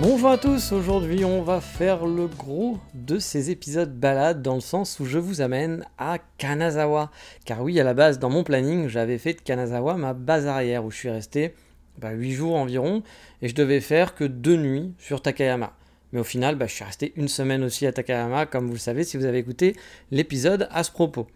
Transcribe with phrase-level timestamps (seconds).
[0.00, 4.60] Bonjour à tous, aujourd'hui on va faire le gros de ces épisodes balades dans le
[4.60, 7.10] sens où je vous amène à Kanazawa.
[7.44, 10.84] Car oui, à la base, dans mon planning, j'avais fait de Kanazawa ma base arrière
[10.84, 11.52] où je suis resté
[11.98, 13.02] bah, 8 jours environ
[13.42, 15.72] et je devais faire que 2 nuits sur Takayama.
[16.12, 18.78] Mais au final, bah, je suis resté une semaine aussi à Takayama, comme vous le
[18.78, 19.74] savez si vous avez écouté
[20.12, 21.26] l'épisode à ce propos.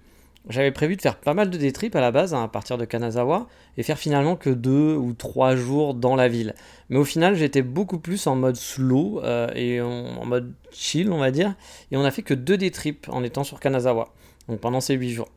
[0.49, 2.85] J'avais prévu de faire pas mal de détrips à la base, hein, à partir de
[2.85, 3.47] Kanazawa,
[3.77, 6.55] et faire finalement que deux ou trois jours dans la ville.
[6.91, 11.19] Mais au final, j'étais beaucoup plus en mode slow euh, et en, mode chill, on
[11.19, 11.55] va dire.
[11.93, 14.13] Et on a fait que deux détrips en étant sur Kanazawa,
[14.49, 15.29] donc pendant ces huit jours.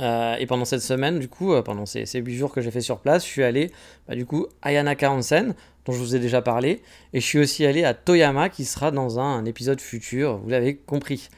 [0.00, 2.80] Euh, et pendant cette semaine, du coup, euh, pendant ces, huit jours que j'ai fait
[2.80, 3.70] sur place, je suis allé,
[4.08, 7.38] bah, du coup, à Yanaka Onsen, dont je vous ai déjà parlé, et je suis
[7.38, 11.28] aussi allé à Toyama, qui sera dans un épisode futur, vous l'avez compris.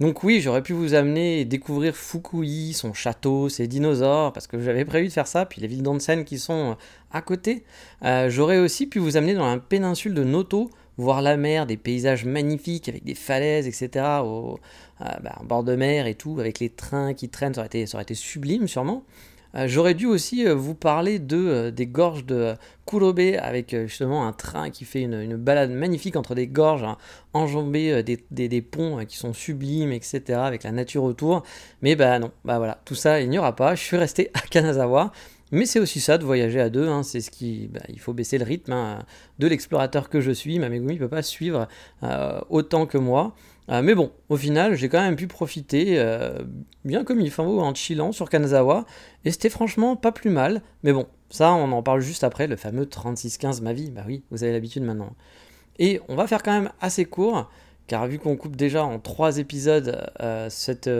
[0.00, 4.60] Donc oui, j'aurais pu vous amener et découvrir Fukui, son château, ses dinosaures, parce que
[4.60, 6.74] j'avais prévu de faire ça, puis les villes d'Onsen qui sont euh,
[7.12, 7.64] à côté.
[8.04, 11.76] Euh, j'aurais aussi pu vous amener dans la péninsule de Noto, voir la mer, des
[11.76, 14.06] paysages magnifiques avec des falaises, etc.
[14.24, 14.58] Au,
[15.02, 18.14] euh, bah, bord de mer et tout, avec les trains qui traînent, ça aurait été
[18.14, 19.04] sublime sûrement.
[19.54, 22.54] Euh, j'aurais dû aussi euh, vous parler de, euh, des gorges de
[22.86, 26.96] Kurobe avec justement un train qui fait une, balade magnifique entre des gorges hein,
[27.32, 30.38] enjambées, des, ponts qui sont sublimes, etc.
[30.42, 31.42] avec la nature autour.
[31.82, 33.74] Mais bah non, bah voilà, tout ça il n'y aura pas.
[33.74, 35.12] Je suis resté à Kanazawa.
[35.54, 37.02] Mais c'est aussi ça de voyager à deux, hein.
[37.02, 39.00] c'est ce qui, bah, il faut baisser le rythme hein,
[39.38, 40.58] de l'explorateur que je suis.
[40.58, 41.68] Ma Megumi ne peut pas suivre
[42.48, 43.34] autant que moi.
[43.68, 46.42] Euh, mais bon, au final, j'ai quand même pu profiter euh,
[46.84, 48.84] bien comme il faut en chillant sur Kanazawa,
[49.24, 50.62] et c'était franchement pas plus mal.
[50.82, 53.90] Mais bon, ça, on en parle juste après, le fameux 36-15 ma vie.
[53.90, 55.14] Bah oui, vous avez l'habitude maintenant.
[55.78, 57.50] Et on va faire quand même assez court,
[57.86, 60.90] car vu qu'on coupe déjà en trois épisodes euh, cette,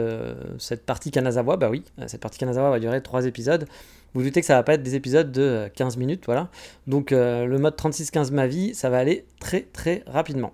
[0.85, 3.67] partie Kanazawa, bah oui, cette partie Kanazawa va durer trois épisodes.
[4.13, 6.49] Vous, doutez que ça va pas être des épisodes de 15 minutes, voilà.
[6.85, 10.53] Donc le mode 36-15 ma vie, ça va aller très très rapidement.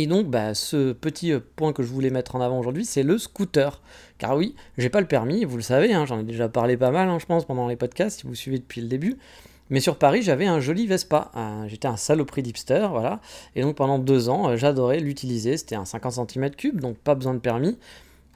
[0.00, 3.02] Et donc, bah, ce petit euh, point que je voulais mettre en avant aujourd'hui, c'est
[3.02, 3.82] le scooter.
[4.18, 6.92] Car oui, j'ai pas le permis, vous le savez, hein, j'en ai déjà parlé pas
[6.92, 9.18] mal, hein, je pense, pendant les podcasts, si vous suivez depuis le début.
[9.70, 11.32] Mais sur Paris, j'avais un joli Vespa.
[11.66, 13.20] J'étais un saloperie d'hipster, voilà.
[13.56, 15.56] Et donc pendant deux ans, euh, j'adorais l'utiliser.
[15.56, 17.76] C'était un 50 cm3, donc pas besoin de permis.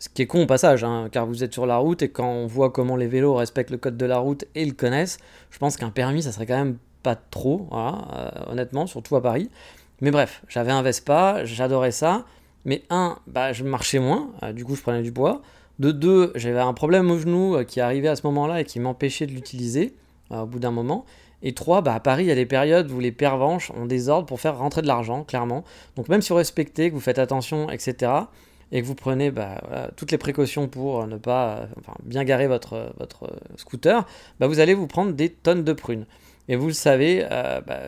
[0.00, 2.26] Ce qui est con au passage, hein, car vous êtes sur la route et quand
[2.28, 5.18] on voit comment les vélos respectent le code de la route et le connaissent,
[5.50, 9.48] je pense qu'un permis, ça serait quand même pas trop, euh, honnêtement, surtout à Paris.
[10.02, 12.26] Mais bref, j'avais un Vespa, j'adorais ça.
[12.64, 15.42] Mais un, bah, je marchais moins, euh, du coup je prenais du poids.
[15.78, 18.78] De deux, j'avais un problème au genou euh, qui arrivait à ce moment-là et qui
[18.78, 19.94] m'empêchait de l'utiliser
[20.32, 21.04] euh, au bout d'un moment.
[21.42, 24.08] Et trois, bah, à Paris, il y a des périodes où les pervenches ont des
[24.08, 25.64] ordres pour faire rentrer de l'argent, clairement.
[25.96, 28.12] Donc même si vous respectez, que vous faites attention, etc.,
[28.74, 29.60] et que vous prenez bah,
[29.96, 31.68] toutes les précautions pour ne pas
[32.04, 34.06] bien garer votre, votre scooter,
[34.40, 36.06] bah, vous allez vous prendre des tonnes de prunes.
[36.48, 37.80] Et vous le savez, euh, bah,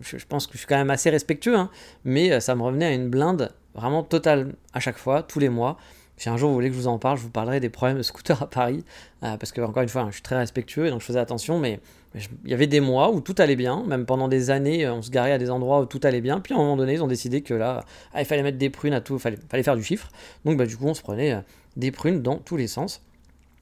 [0.00, 1.70] je, pense que je suis quand même assez respectueux, hein,
[2.04, 5.50] mais euh, ça me revenait à une blinde vraiment totale à chaque fois, tous les
[5.50, 5.76] mois.
[6.16, 7.98] Si un jour vous voulez que je vous en parle, je vous parlerai des problèmes
[7.98, 8.84] de scooter à Paris,
[9.22, 11.18] euh, parce que encore une fois, hein, je suis très respectueux et donc je faisais
[11.18, 11.80] attention, mais
[12.14, 15.10] il y avait des mois où tout allait bien, même pendant des années, on se
[15.10, 17.08] garait à des endroits où tout allait bien, puis à un moment donné, ils ont
[17.08, 19.84] décidé que là, ah, il fallait mettre des prunes à tout, il fallait, faire du
[19.84, 20.08] chiffre,
[20.46, 21.36] donc bah, du coup, on se prenait
[21.76, 23.02] des prunes dans tous les sens.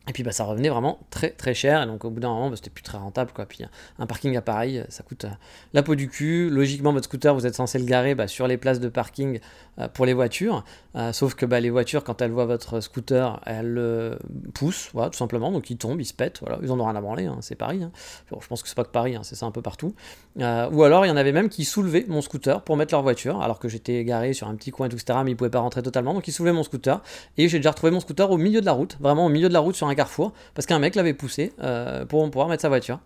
[0.08, 2.50] Et puis bah, ça revenait vraiment très très cher, et donc au bout d'un moment
[2.50, 3.32] bah, c'était plus très rentable.
[3.32, 3.46] Quoi.
[3.46, 3.64] Puis
[3.98, 5.30] un parking à Paris, ça coûte euh,
[5.72, 6.50] la peau du cul.
[6.50, 9.40] Logiquement, votre scooter, vous êtes censé le garer bah, sur les places de parking
[9.78, 10.64] euh, pour les voitures.
[10.96, 14.18] Euh, sauf que bah, les voitures, quand elles voient votre scooter, elles le
[14.52, 15.50] poussent, voilà, tout simplement.
[15.50, 16.58] Donc ils tombent, ils se pètent, voilà.
[16.62, 17.82] ils en ont rien à branler, hein, c'est Paris.
[17.82, 17.90] Hein.
[18.30, 19.94] je pense que c'est pas que Paris, hein, c'est ça un peu partout.
[20.36, 23.40] ou alors il y en avait même qui soulevaient mon scooter pour mettre leur voiture,
[23.40, 25.20] alors que j'étais garé sur un petit coin, etc.
[25.24, 27.02] Mais ils pouvaient pas rentrer totalement, donc ils soulevaient mon scooter.
[27.38, 29.54] Et j'ai déjà retrouvé mon scooter au milieu de la route, vraiment au milieu de
[29.54, 32.68] la route sur un carrefour parce qu'un mec l'avait poussé euh, pour pouvoir mettre sa
[32.68, 33.00] voiture.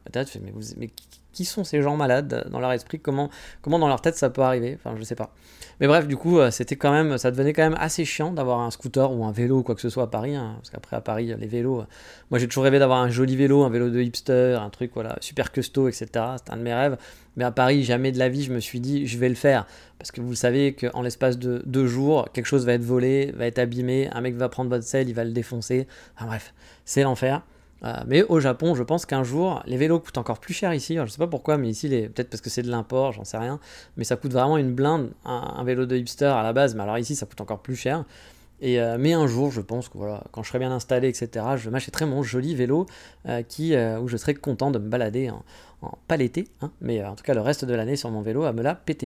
[0.76, 0.90] Mais
[1.32, 2.98] qui sont ces gens malades dans leur esprit?
[2.98, 3.30] Comment,
[3.62, 4.76] comment dans leur tête ça peut arriver?
[4.78, 5.30] Enfin, je sais pas.
[5.80, 8.60] Mais bref, du coup, euh, c'était quand même, ça devenait quand même assez chiant d'avoir
[8.60, 10.34] un scooter ou un vélo ou quoi que ce soit à Paris.
[10.34, 11.86] Hein, parce qu'après, à Paris, les vélos, euh,
[12.30, 15.16] moi j'ai toujours rêvé d'avoir un joli vélo, un vélo de hipster, un truc voilà,
[15.20, 16.06] super custo, etc.
[16.38, 16.96] C'était un de mes rêves.
[17.38, 19.64] Mais à Paris, jamais de la vie, je me suis dit, je vais le faire.
[19.96, 23.46] Parce que vous savez qu'en l'espace de deux jours, quelque chose va être volé, va
[23.46, 25.86] être abîmé, un mec va prendre votre selle, il va le défoncer.
[26.16, 26.52] Enfin bref,
[26.84, 27.42] c'est l'enfer.
[27.84, 30.96] Euh, mais au Japon, je pense qu'un jour, les vélos coûtent encore plus cher ici.
[30.96, 33.60] je sais pas pourquoi, mais ici, peut-être parce que c'est de l'import, j'en sais rien.
[33.96, 36.74] Mais ça coûte vraiment une blinde, un, vélo de hipster à la base.
[36.74, 38.04] Mais alors ici, ça coûte encore plus cher.
[38.60, 39.98] Et, mais un jour, je pense que
[40.32, 42.86] quand je serai bien installé, etc., je m'achèterai mon joli vélo
[43.48, 45.44] qui, où je serai content de me balader en,
[45.82, 48.44] en pas l'été, hein, mais en tout cas le reste de l'année sur mon vélo
[48.44, 49.04] à me la péter.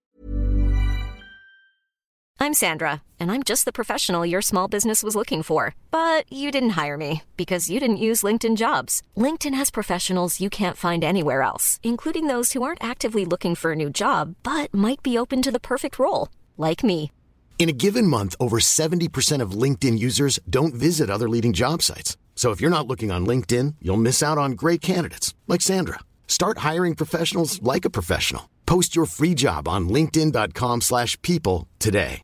[2.41, 5.77] I'm Sandra, and I'm just the professional your small business was looking for.
[5.93, 9.01] But you didn't hire me because you didn't use LinkedIn jobs.
[9.17, 13.73] LinkedIn has professionals you can't find anywhere else, including those who aren't actively looking for
[13.73, 16.29] a new job but might be open to the perfect role,
[16.59, 17.13] like me.
[17.59, 22.17] In a given month, over 70% of LinkedIn users don't visit other leading job sites.
[22.35, 26.01] So if you're not looking on LinkedIn, you'll miss out on great candidates like Sandra.
[26.27, 28.51] Start hiring professionals like a professional.
[28.67, 32.21] Post your free job on linkedin.com/people today.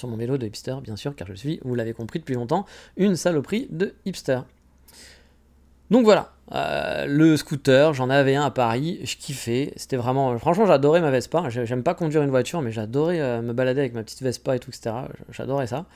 [0.00, 2.64] Sur mon vélo de hipster, bien sûr, car je suis, vous l'avez compris depuis longtemps,
[2.96, 4.40] une saloperie de hipster.
[5.90, 10.66] Donc voilà, euh, le scooter, j'en avais un à Paris, je kiffais, c'était vraiment, franchement
[10.66, 14.04] j'adorais ma Vespa, j'aime pas conduire une voiture, mais j'adorais euh, me balader avec ma
[14.04, 14.94] petite Vespa et tout, etc.
[15.30, 15.86] J'adorais ça.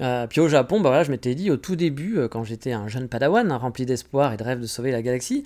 [0.00, 2.72] Euh, puis au Japon, bah voilà, je m'étais dit au tout début, euh, quand j'étais
[2.72, 5.44] un jeune padawan, hein, rempli d'espoir et de rêve de sauver la galaxie,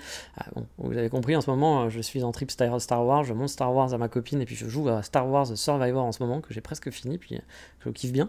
[0.55, 3.33] bon, vous avez compris, en ce moment, euh, je suis en trip Star Wars, je
[3.33, 6.13] monte Star Wars à ma copine et puis je joue à Star Wars Survivor en
[6.13, 7.39] ce moment, que j'ai presque fini, puis
[7.85, 8.29] je kiffe bien.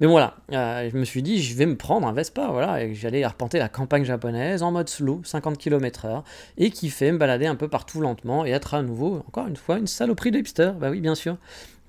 [0.00, 3.22] Mais voilà, je me suis dit, je vais me prendre un Vespa, voilà, et j'allais
[3.22, 6.22] arpenter la campagne japonaise en mode slow, 50 km/h,
[6.58, 9.78] et kiffer, me balader un peu partout lentement et être à nouveau, encore une fois,
[9.78, 11.36] une saloperie de hipster, bah oui, bien sûr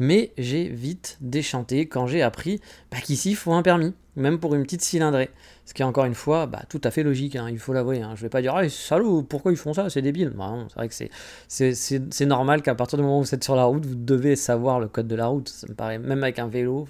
[0.02, 2.60] mais j'ai vite déchanté quand j'ai appris
[2.90, 5.30] bah, qu'ici il faut un permis, même pour une petite cylindrée.
[5.64, 8.02] Ce qui est encore une fois bah, tout à fait logique, hein, il faut l'avouer.
[8.02, 8.14] Hein.
[8.16, 10.32] Je vais pas dire, ah, salaud, pourquoi ils font ça, c'est débile.
[10.36, 13.66] Bah, c'est vrai que c'est normal qu'à partir du moment où vous êtes sur la
[13.66, 15.50] route, vous devez savoir le code de la route.
[15.50, 16.88] Ça me paraît, même avec un vélo,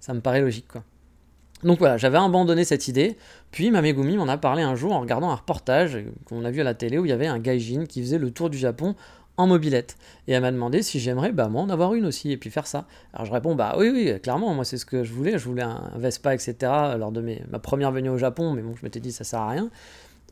[0.00, 0.66] ça me paraît logique.
[1.62, 3.16] Donc voilà, j'avais abandonné cette idée,
[3.52, 6.60] puis ma Megumi m'en a parlé un jour en regardant un reportage qu'on a vu
[6.60, 8.96] à la télé où il y avait un gaijin qui faisait le tour du Japon
[9.36, 9.96] en mobilette.
[10.28, 12.66] Et elle m'a demandé si j'aimerais bah, moi en avoir une aussi et puis faire
[12.66, 12.86] ça.
[13.12, 15.38] Alors je réponds bah oui, oui, clairement, moi c'est ce que je voulais.
[15.38, 16.54] Je voulais un Vespa, etc.
[16.98, 19.40] lors de mes, ma première venue au Japon, mais bon, je m'étais dit ça sert
[19.40, 19.70] à rien.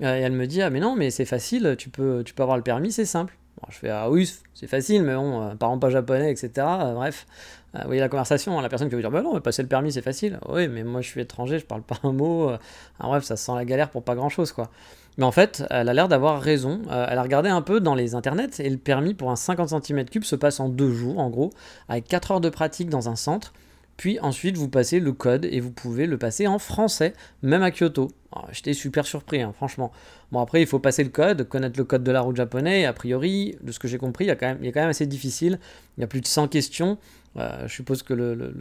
[0.02, 2.43] Euh, et elle me dit ah mais non, mais c'est facile, tu peux, tu peux
[2.43, 3.37] avoir le permis, c'est simple.
[3.70, 6.50] je fais ah oui, c'est facile, mais bon, euh, parents pas japonais, etc.
[6.58, 7.26] Euh, bref,
[7.75, 9.93] vous voyez la conversation, la personne qui veut dire bah non, mais passer le permis
[9.93, 10.38] c'est facile.
[10.49, 12.50] Oui, mais moi je suis étranger, je parle pas un mot.
[12.99, 14.70] bref, ça sent la galère pour pas grand chose quoi.
[15.18, 16.82] Mais en fait, elle a l'air d'avoir raison.
[16.90, 19.68] Euh, elle a regardé un peu dans les internets et le permis pour un 50
[19.70, 21.50] cm3 se passe en deux jours, en gros,
[21.88, 23.52] avec 4 heures de pratique dans un centre.
[24.00, 27.12] Puis ensuite, vous passez le code et vous pouvez le passer en français,
[27.42, 28.10] même à Kyoto.
[28.50, 29.92] J'étais super surpris, hein, franchement.
[30.32, 32.86] Bon, après, il faut passer le code, connaître le code de la route japonais.
[32.86, 35.58] A priori, de ce que j'ai compris, il, quand même assez difficile.
[35.98, 36.96] Il y a plus de 100 questions.
[37.37, 38.53] Euh, je suppose que le,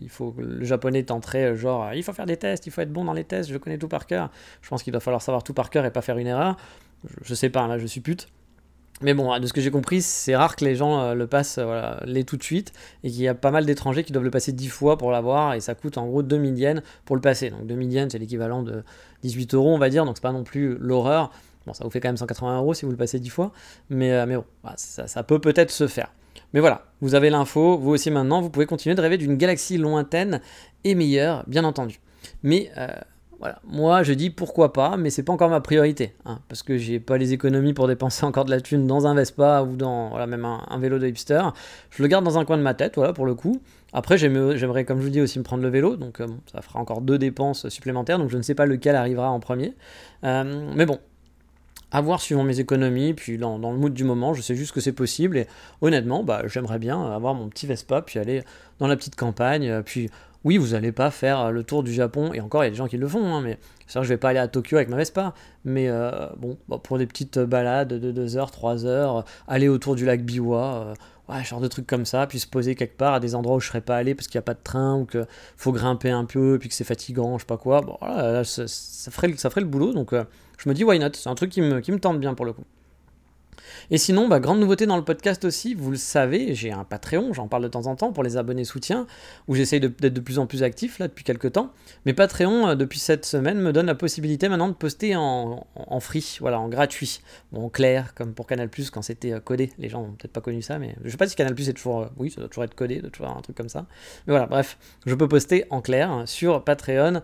[0.00, 2.92] il faut, le japonais tenterait euh, genre il faut faire des tests, il faut être
[2.92, 4.30] bon dans les tests, je connais tout par cœur.
[4.62, 6.56] Je pense qu'il doit falloir savoir tout par cœur et pas faire une erreur.
[7.22, 8.28] Je, sais pas, là je suis pute.
[9.02, 11.58] Mais bon, de ce que j'ai compris, c'est rare que les gens euh, le passent
[11.58, 12.72] voilà, les tout de suite
[13.04, 15.54] et qu'il y a pas mal d'étrangers qui doivent le passer 10 fois pour l'avoir
[15.54, 17.50] et ça coûte en gros 2000 yens pour le passer.
[17.50, 18.82] Donc 2000 yens, c'est l'équivalent de
[19.22, 21.30] 18 euros, on va dire, donc c'est pas non plus l'horreur.
[21.66, 23.52] Bon, ça vous fait quand même 180 euros si vous le passez 10 fois,
[23.90, 24.44] mais, mais bon,
[24.76, 26.10] ça, ça peut peut-être se faire.
[26.52, 29.78] Mais voilà, vous avez l'info, vous aussi maintenant, vous pouvez continuer de rêver d'une galaxie
[29.78, 30.40] lointaine
[30.84, 32.00] et meilleure, bien entendu.
[32.42, 32.88] Mais euh,
[33.38, 36.78] voilà, moi je dis pourquoi pas, mais c'est pas encore ma priorité, hein, parce que
[36.78, 40.10] j'ai pas les économies pour dépenser encore de la thune dans un Vespa ou dans
[40.10, 41.42] voilà, même un, vélo de hipster.
[41.90, 43.60] Je le garde dans un coin de ma tête, voilà, pour le coup.
[43.92, 46.80] Après, j'aimerais, comme je vous dis, aussi me prendre le vélo, donc euh, ça fera
[46.80, 49.74] encore deux dépenses supplémentaires, donc je ne sais pas lequel arrivera en premier.
[50.24, 50.98] Euh, mais bon,
[51.92, 54.80] à voir suivant mes économies, puis dans, le mood du moment, je sais juste que
[54.80, 55.46] c'est possible, et
[55.80, 58.42] honnêtement, bah, j'aimerais bien avoir mon petit Vespa, puis aller
[58.78, 60.10] dans la petite campagne, euh, puis
[60.44, 62.76] oui, vous n'allez pas faire le tour du Japon, et encore, il y a des
[62.76, 64.76] gens qui le font, hein, mais c'est vrai que je vais pas aller à Tokyo
[64.76, 65.32] avec ma Vespa,
[65.64, 69.94] mais euh, bon, bah, pour des petites balades de 2 heures, 3 heures, aller autour
[69.94, 70.94] du lac Biwa,
[71.30, 73.60] euh, genre de trucs comme ça, puis se poser quelque part à des endroits où
[73.60, 75.26] je serais pas allé parce qu'il n'y a pas de train, ou qu'il
[75.56, 77.80] faut grimper un peu, puis que c'est fatigant, je sais pas quoi,
[78.44, 78.66] ça,
[79.10, 80.12] ferait, ça ferait le boulot, donc
[80.58, 82.46] je me dis why not, c'est un truc qui me, qui me tente bien pour
[82.46, 82.64] le coup.
[83.90, 87.32] Et sinon, bah, grande nouveauté dans le podcast aussi, vous le savez, j'ai un Patreon,
[87.32, 89.06] j'en parle de temps en temps pour les abonnés soutien,
[89.48, 91.72] où j'essaye d'être de, plus en plus actif là depuis quelques temps.
[92.04, 96.00] Mais Patreon, euh, depuis cette semaine, me donne la possibilité maintenant de poster en, en
[96.00, 97.20] free, voilà, en gratuit.
[97.52, 99.72] Bon, en clair, comme pour Canal quand c'était euh, codé.
[99.78, 102.02] Les gens n'ont peut-être pas connu ça, mais je sais pas si Canal est toujours.
[102.02, 103.86] Euh, oui, ça doit toujours être codé, doit toujours un truc comme ça.
[104.26, 107.22] Mais voilà, bref, je peux poster en clair hein, sur Patreon,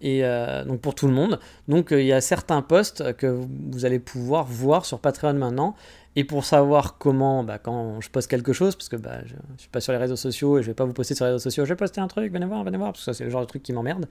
[0.00, 0.22] et
[0.66, 1.38] donc pour tout le monde.
[1.68, 5.74] Donc il y a certains posts que vous allez pouvoir voir sur Patreon maintenant
[6.16, 9.58] Et pour savoir comment, bah, quand je poste quelque chose, parce que bah, je, ne
[9.58, 11.42] suis pas sur les réseaux sociaux et je vais pas vous poster sur les réseaux
[11.42, 13.30] sociaux, je vais poster un truc, venez voir, venez voir, parce que ça c'est le
[13.30, 14.06] genre de truc qui m'emmerde.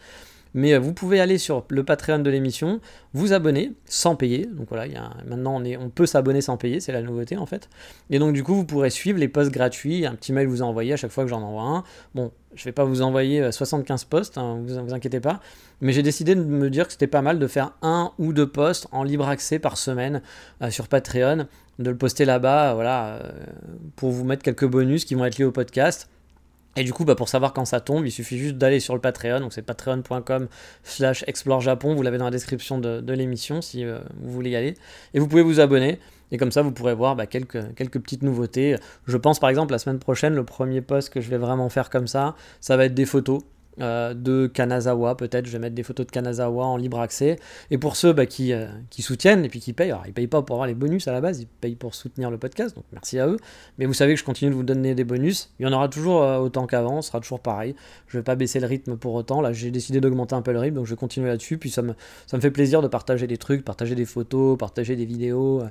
[0.53, 2.79] Mais euh, vous pouvez aller sur le Patreon de l'émission,
[3.13, 4.46] vous abonner sans payer.
[4.46, 7.38] Donc voilà, y a, maintenant on, est, on peut s'abonner sans payer, c'est la nouveauté
[7.38, 7.70] en fait.
[8.10, 10.06] Et donc du coup, vous pourrez suivre les posts gratuits.
[10.06, 11.84] Un petit mail vous a envoyé à chaque fois que j'en envoie un.
[12.15, 15.39] Bon, je vais pas vous envoyer 75 euh, posts, hein, vous, vous inquiétez pas.
[15.82, 18.50] Mais j'ai décidé de me dire que c'était pas mal de faire un ou deux
[18.50, 20.22] posts en libre accès par semaine
[20.62, 21.46] euh, sur Patreon,
[21.79, 23.19] de le poster là-bas, voilà,
[23.95, 26.09] pour vous mettre quelques bonus qui vont être liés au podcast.
[26.75, 29.01] Et du coup, bah, pour savoir quand ça tombe, il suffit juste d'aller sur le
[29.01, 29.39] Patreon.
[29.39, 30.48] Donc c'est patreon.com
[30.83, 31.95] slash explore Japon.
[31.95, 34.75] Vous l'avez dans la description de, l'émission si euh, vous voulez y aller.
[35.13, 36.00] Et vous pouvez vous abonner.
[36.31, 38.75] Et comme ça, vous pourrez voir bah, quelques, quelques petites nouveautés.
[39.07, 41.89] Je pense par exemple la semaine prochaine, le premier post que je vais vraiment faire
[41.89, 43.41] comme ça, ça va être des photos.
[43.81, 47.38] Euh, de Kanazawa, peut-être, je vais mettre des photos de Kanazawa en libre accès.
[47.71, 50.27] Et pour ceux bah, qui, euh, qui, soutiennent et puis qui payent, alors ils payent
[50.27, 52.86] pas pour avoir les bonus à la base, ils payent pour soutenir le podcast, donc
[52.91, 53.38] merci à eux.
[53.77, 55.51] Mais vous savez que je continue de vous donner des bonus.
[55.59, 57.75] Il y en aura toujours euh, autant qu'avant, ce sera toujours pareil.
[58.07, 59.41] Je vais pas baisser le rythme pour autant.
[59.41, 61.57] Là, j'ai décidé d'augmenter un peu le rythme, donc je vais continuer là-dessus.
[61.57, 61.93] Puis ça me
[62.39, 65.63] fait plaisir de partager des trucs, partager des photos, partager des vidéos.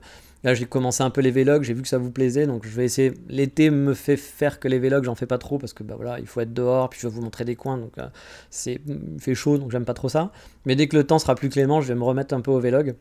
[0.45, 2.71] Là, j'ai commencé un peu les vlogs, j'ai vu que ça vous plaisait, donc je
[2.71, 3.13] vais essayer.
[3.29, 6.21] L'été me fait faire que les vlogs, j'en fais pas trop parce que bah voilà,
[6.21, 8.07] il faut être dehors, puis je vais vous montrer des coins, donc euh,
[8.51, 10.31] c'est il fait chaud, donc j'aime pas trop ça.
[10.65, 12.61] Mais dès que le temps sera plus clément, je vais me remettre un peu au
[12.61, 12.95] vlog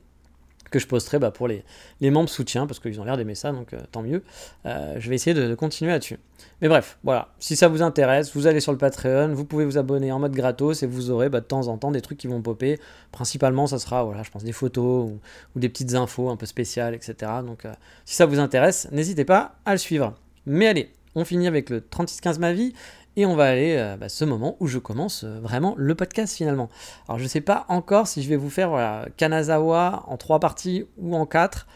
[0.70, 1.64] que je posterai bah, pour les,
[2.02, 4.24] les, membres soutien, parce qu'ils ont l'air d'aimer ça, donc euh, tant mieux.
[4.66, 6.20] Euh, je vais essayer de, continuer là-dessus.
[6.62, 9.78] Mais bref, voilà, si ça vous intéresse, vous allez sur le Patreon, vous pouvez vous
[9.78, 12.28] abonner en mode gratos et vous aurez bah, de temps en temps des trucs qui
[12.28, 12.80] vont popper.
[13.12, 16.96] Principalement, ça sera, voilà, je pense, des photos ou, des petites infos un peu spéciales,
[16.96, 17.32] etc.
[17.46, 17.74] Donc euh,
[18.06, 20.14] si ça vous intéresse, n'hésitez pas à le suivre.
[20.46, 22.74] Mais allez, on finit avec le 3615 ma vie
[23.18, 25.96] et on va aller à euh, bah, ce moment où je commence euh, vraiment le
[25.96, 26.70] podcast finalement.
[27.10, 30.86] Alors je ne sais pas encore si je vais vous faire Kanazawa en trois parties
[30.98, 31.68] ou en quatre.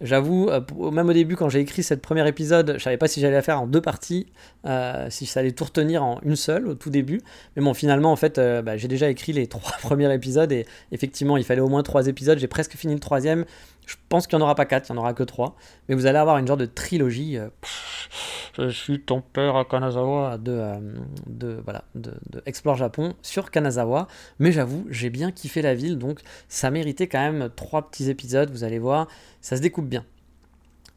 [0.00, 0.60] J'avoue, euh,
[0.92, 3.42] même au début, quand j'ai écrit ce premier épisode, je savais pas si j'allais la
[3.42, 4.26] faire en deux parties,
[5.08, 7.20] si ça allait tout retenir en une seule au tout début.
[7.56, 11.36] Mais bon, finalement, en fait, bah, j'ai déjà écrit les trois premiers épisodes et effectivement,
[11.36, 12.38] il fallait au moins trois épisodes.
[12.38, 13.44] J'ai presque fini le troisième.
[13.88, 15.56] Je pense qu'il n'y en aura pas quatre, il n'y en aura que trois.
[15.88, 17.38] Mais vous allez avoir une genre de trilogie.
[17.38, 17.48] Euh,
[18.58, 20.74] je suis ton père à Kanazawa de, euh,
[21.26, 22.12] de, voilà, de,
[22.44, 24.06] Explore Japon sur Kanazawa.
[24.40, 28.50] Mais j'avoue, j'ai bien kiffé la ville, donc ça méritait quand même trois petits épisodes.
[28.50, 29.08] Vous allez voir,
[29.40, 30.04] ça se découpe bien.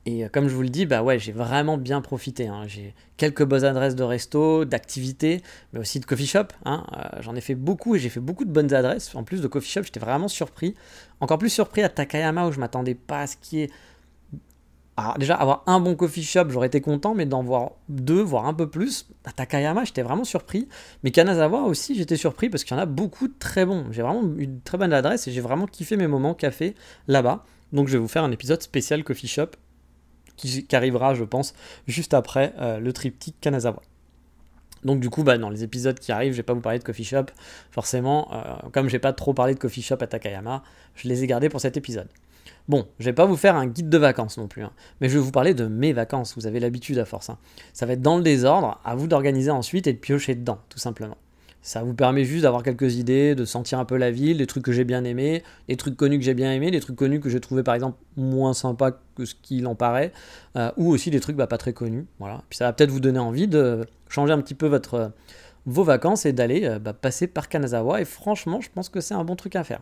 [0.05, 2.48] Et euh, comme je vous le dis, bah ouais, j'ai vraiment bien profité.
[2.48, 2.63] Hein.
[2.67, 5.41] J'ai quelques bonnes adresses de resto, d'activités,
[5.74, 6.46] mais aussi de coffee shop.
[6.65, 6.86] Hein.
[6.98, 9.13] Euh, j'en ai fait beaucoup et j'ai fait beaucoup de bonnes adresses.
[9.15, 10.74] En plus de coffee shop, j'étais vraiment surpris.
[11.20, 13.72] Encore plus surpris à Takayama où je m'attendais pas à ce qui est.
[14.98, 18.46] Alors déjà, avoir un bon coffee shop, j'aurais été content, mais d'en voir deux, voire
[18.46, 20.67] un peu plus, à Takayama, j'étais vraiment surpris.
[21.03, 23.86] Mais Kanazawa aussi, j'étais surpris parce qu'il y en a beaucoup de très bons.
[23.91, 26.75] J'ai vraiment eu une très bonne adresse et j'ai vraiment kiffé mes moments café
[27.08, 27.46] là-bas.
[27.72, 29.51] Donc je vais vous faire un épisode spécial coffee shop
[30.35, 31.53] qui, arrivera, je pense,
[31.88, 33.81] juste après euh, le triptyque Kanazawa.
[34.83, 36.83] Donc du coup, bah, dans les épisodes qui arrivent, je vais pas vous parler de
[36.83, 37.25] coffee shop,
[37.71, 40.63] forcément, euh, comme j'ai pas trop parlé de coffee shop à Takayama,
[40.95, 42.07] je les ai gardés pour cet épisode.
[42.67, 45.17] Bon, je vais pas vous faire un guide de vacances non plus, hein, mais je
[45.17, 47.29] vais vous parler de mes vacances, vous avez l'habitude à force.
[47.29, 47.38] Hein.
[47.73, 50.79] Ça va être dans le désordre, à vous d'organiser ensuite et de piocher dedans, tout
[50.79, 51.17] simplement.
[51.62, 54.63] Ça vous permet juste d'avoir quelques idées, de sentir un peu la ville, des trucs
[54.63, 57.30] que j'ai bien aimés, des trucs connus que j'ai bien aimés, des trucs connus que
[57.30, 60.12] j'ai trouvé par exemple moins sympas que ce qu'il en paraît,
[60.56, 62.06] euh, ou aussi des trucs bah, pas très connus.
[62.20, 62.44] Voilà.
[62.50, 65.12] Puis ça va peut-être vous donner envie de changer un petit peu votre,
[65.65, 68.01] vos vacances et d'aller euh, bah, passer par Kanazawa.
[68.01, 69.82] Et franchement, je pense que c'est un bon truc à faire.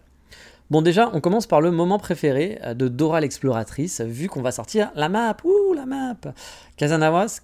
[0.71, 4.51] Bon, déjà, on commence par le moment préféré euh, de Dora l'exploratrice, vu qu'on va
[4.51, 5.35] sortir la map.
[5.43, 6.17] Ouh, la map
[6.77, 7.41] Kazanawa, qu'est-ce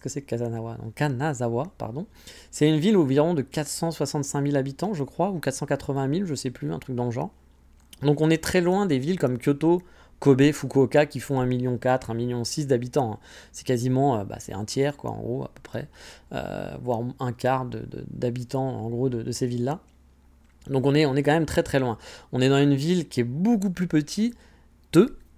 [0.00, 0.78] que c'est que Kazanawa?
[0.96, 2.06] Kanazawa, pardon.
[2.50, 6.50] C'est une ville environ de 465 000 habitants, je crois, ou 480 000, je sais
[6.50, 7.30] plus, un truc dans le genre.
[8.02, 9.82] Donc, on est très loin des villes comme Kyoto,
[10.18, 13.12] Kobe, Fukuoka qui font 1,4 million, 1,6 million d'habitants.
[13.12, 13.18] Hein.
[13.52, 15.88] C'est quasiment, euh, bah, un tiers, quoi, en gros, à peu près,
[16.32, 17.64] euh, voire un quart
[18.10, 19.78] d'habitants, en gros, de ces villes-là.
[20.68, 21.98] Donc on est, quand même très très loin.
[22.32, 24.34] On est dans une ville qui est beaucoup plus petite,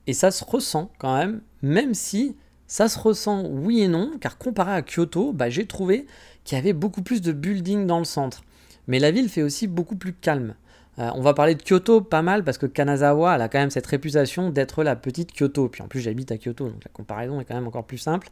[0.07, 4.39] et ça se ressent quand même, même si ça se ressent oui et non, car
[4.39, 6.07] comparé à Kyoto, bah, j'ai trouvé
[6.45, 8.43] qu'il y avait beaucoup plus de buildings dans le centre.
[8.87, 10.55] Mais la ville fait aussi beaucoup plus calme.
[10.99, 13.71] Euh, on va parler de Kyoto pas mal parce que Kanazawa elle a quand même
[13.71, 15.69] cette réputation d'être la petite Kyoto.
[15.69, 18.29] Puis en plus j'habite à Kyoto, donc la comparaison est quand même encore plus simple.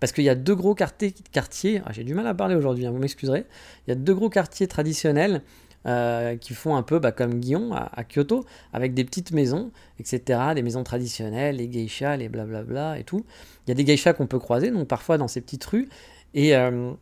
[0.00, 2.84] Parce qu'il y a deux gros quartiers, quartiers ah, j'ai du mal à parler aujourd'hui,
[2.84, 3.46] hein, vous m'excuserez.
[3.86, 5.42] Il y a deux gros quartiers traditionnels
[5.86, 10.40] euh, qui font un peu bah, comme Guillon à, Kyoto, avec des petites maisons, etc.,
[10.54, 13.24] des maisons traditionnelles, les geishas, les blablabla et tout.
[13.66, 15.88] Il y a des geishas qu'on peut croiser, donc parfois dans ces petites rues.
[16.34, 16.92] Et, euh,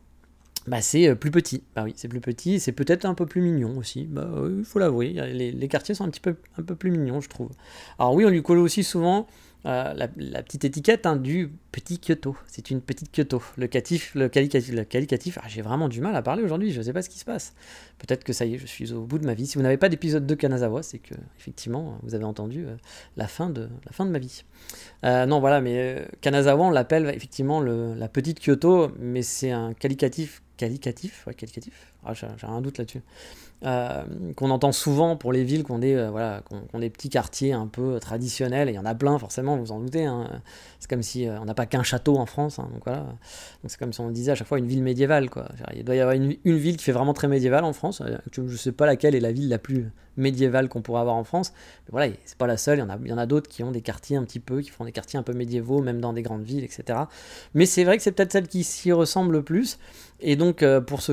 [0.67, 1.63] bah, c'est plus petit.
[1.75, 4.05] Bah oui, c'est plus petit, c'est peut-être un peu plus mignon aussi.
[4.05, 7.21] Bah, il faut l'avouer, les, les, quartiers sont un petit peu, un peu plus mignons,
[7.21, 7.49] je trouve.
[7.97, 9.27] Alors oui, on lui colle aussi souvent
[9.65, 10.07] euh, la,
[10.41, 12.35] petite étiquette hein, du petit Kyoto.
[12.47, 13.43] C'est une petite Kyoto.
[13.57, 16.93] Le, catif, le qualificatif, ah, j'ai vraiment du mal à parler aujourd'hui, je ne sais
[16.93, 17.53] pas ce qui se passe.
[17.99, 19.45] Peut-être que ça y est, je suis au bout de ma vie.
[19.45, 22.75] Si vous n'avez pas d'épisode de Kanazawa, c'est que effectivement vous avez entendu euh,
[23.17, 24.43] la, fin de, la fin de ma vie.
[25.05, 29.73] Euh, non, voilà, mais Kanazawa, on l'appelle effectivement le, la petite Kyoto, mais c'est un
[29.73, 30.41] qualificatif.
[30.57, 33.01] Qualificatif Ouais, qualificatif ah, J'ai un doute là-dessus.
[33.63, 34.03] Euh,
[34.35, 36.41] qu'on entend souvent pour les villes qui ont des, euh, voilà,
[36.73, 39.71] des petits quartiers un peu traditionnels, et il y en a plein forcément, vous vous
[39.71, 40.05] en doutez.
[40.05, 40.41] Hein.
[40.79, 43.05] C'est comme si euh, on n'a pas qu'un château en France, hein, donc voilà.
[43.67, 45.29] c'est comme si on disait à chaque fois une ville médiévale.
[45.29, 45.47] Quoi.
[45.75, 48.01] Il doit y avoir une, ville qui fait vraiment très médiévale en France.
[48.31, 51.23] Je ne sais pas laquelle est la ville la plus médiévale qu'on pourrait avoir en
[51.23, 51.53] France.
[51.85, 52.79] Mais voilà, c'est pas la seule.
[52.79, 54.39] Il y en a, il y en a d'autres qui ont des quartiers un petit
[54.39, 56.99] peu, qui font des quartiers un peu médiévaux, même dans des grandes villes, etc.
[57.53, 59.77] Mais c'est vrai que c'est peut-être celle qui s'y ressemble le plus.
[60.21, 60.63] Et donc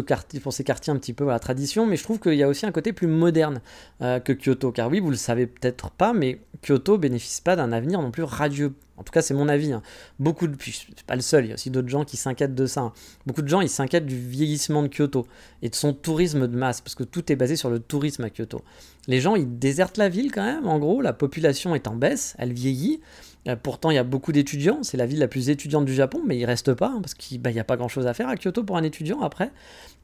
[0.07, 2.43] quartier, pour ces quartiers un petit peu à la tradition, mais je trouve qu'il y
[2.43, 3.61] a aussi un côté plus moderne
[4.03, 4.71] euh, que Kyoto.
[4.73, 8.23] Car oui, vous le savez peut-être pas, mais Kyoto bénéficie pas d'un avenir non plus
[8.23, 8.75] radieux.
[8.97, 9.73] En tout cas, c'est mon avis.
[9.73, 9.83] Hein.
[10.19, 12.55] Beaucoup de, puis suis pas le seul, il y a aussi d'autres gens qui s'inquiètent
[12.55, 12.81] de ça.
[12.81, 12.93] Hein.
[13.27, 15.27] Beaucoup de gens, ils s'inquiètent du vieillissement de Kyoto
[15.63, 18.31] et de son tourisme de masse, parce que tout est basé sur le tourisme à
[18.31, 18.63] Kyoto.
[19.07, 20.67] Les gens, ils désertent la ville quand même.
[20.67, 23.01] En gros, la population est en baisse, elle vieillit.
[23.49, 24.79] Euh, pourtant, il y a beaucoup d'étudiants.
[24.83, 27.41] C'est la ville la plus étudiante du Japon, mais il reste pas hein, parce qu'il
[27.41, 29.51] n'y a pas grand-chose à faire à Kyoto pour un étudiant après.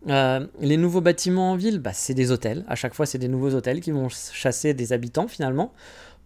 [0.08, 2.64] Euh, les nouveaux bâtiments en ville, bah, c'est des hôtels.
[2.68, 5.72] À chaque fois, c'est des nouveaux hôtels qui vont chasser des habitants finalement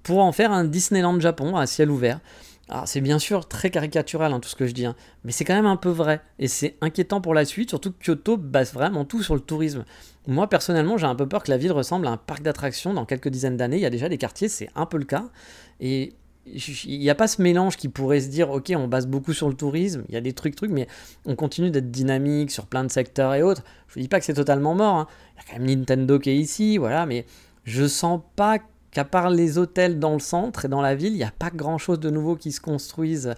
[0.03, 2.21] pour en faire un Disneyland Japon à ciel ouvert.
[2.71, 4.95] Alors c'est bien sûr très caricatural hein, tout ce que je dis, hein,
[5.25, 7.97] mais c'est quand même un peu vrai, et c'est inquiétant pour la suite, surtout que
[8.05, 9.87] Kyoto base vraiment tout sur le tourisme.
[10.27, 13.07] Moi personnellement j'ai un peu peur que la ville ressemble à un parc d'attractions dans
[13.07, 15.25] quelques dizaines d'années, il y a déjà des quartiers, c'est un peu le cas,
[15.81, 16.13] et
[16.85, 19.49] il n'y a pas ce mélange qui pourrait se dire, ok, on base beaucoup sur
[19.49, 20.87] le tourisme, il y a des trucs, trucs, mais
[21.25, 23.63] on continue d'être dynamique sur plein de secteurs et autres.
[23.89, 25.07] Je ne dis pas que c'est totalement mort, hein.
[25.35, 27.27] il y a quand même Nintendo qui est ici, voilà, mais
[27.65, 28.59] je sens pas
[28.91, 31.51] qu'à part les hôtels dans le centre et dans la ville, il n'y a pas
[31.51, 33.35] grand chose de nouveau qui se construise.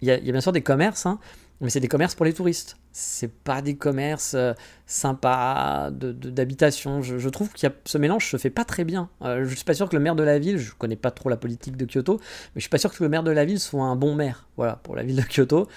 [0.00, 1.18] Il y a, bien sûr des commerces, hein,
[1.60, 2.76] mais c'est des commerces pour les touristes.
[2.92, 4.52] C'est pas des commerces euh,
[4.86, 7.02] sympas d'habitation.
[7.02, 9.08] Je, trouve a ce mélange se fait pas très bien.
[9.22, 11.28] Euh, je suis pas sûr que le maire de la ville, je connais pas trop
[11.28, 13.60] la politique de Kyoto, mais je suis pas sûr que le maire de la ville
[13.60, 14.48] soit un bon maire.
[14.56, 15.68] Voilà pour la ville de Kyoto.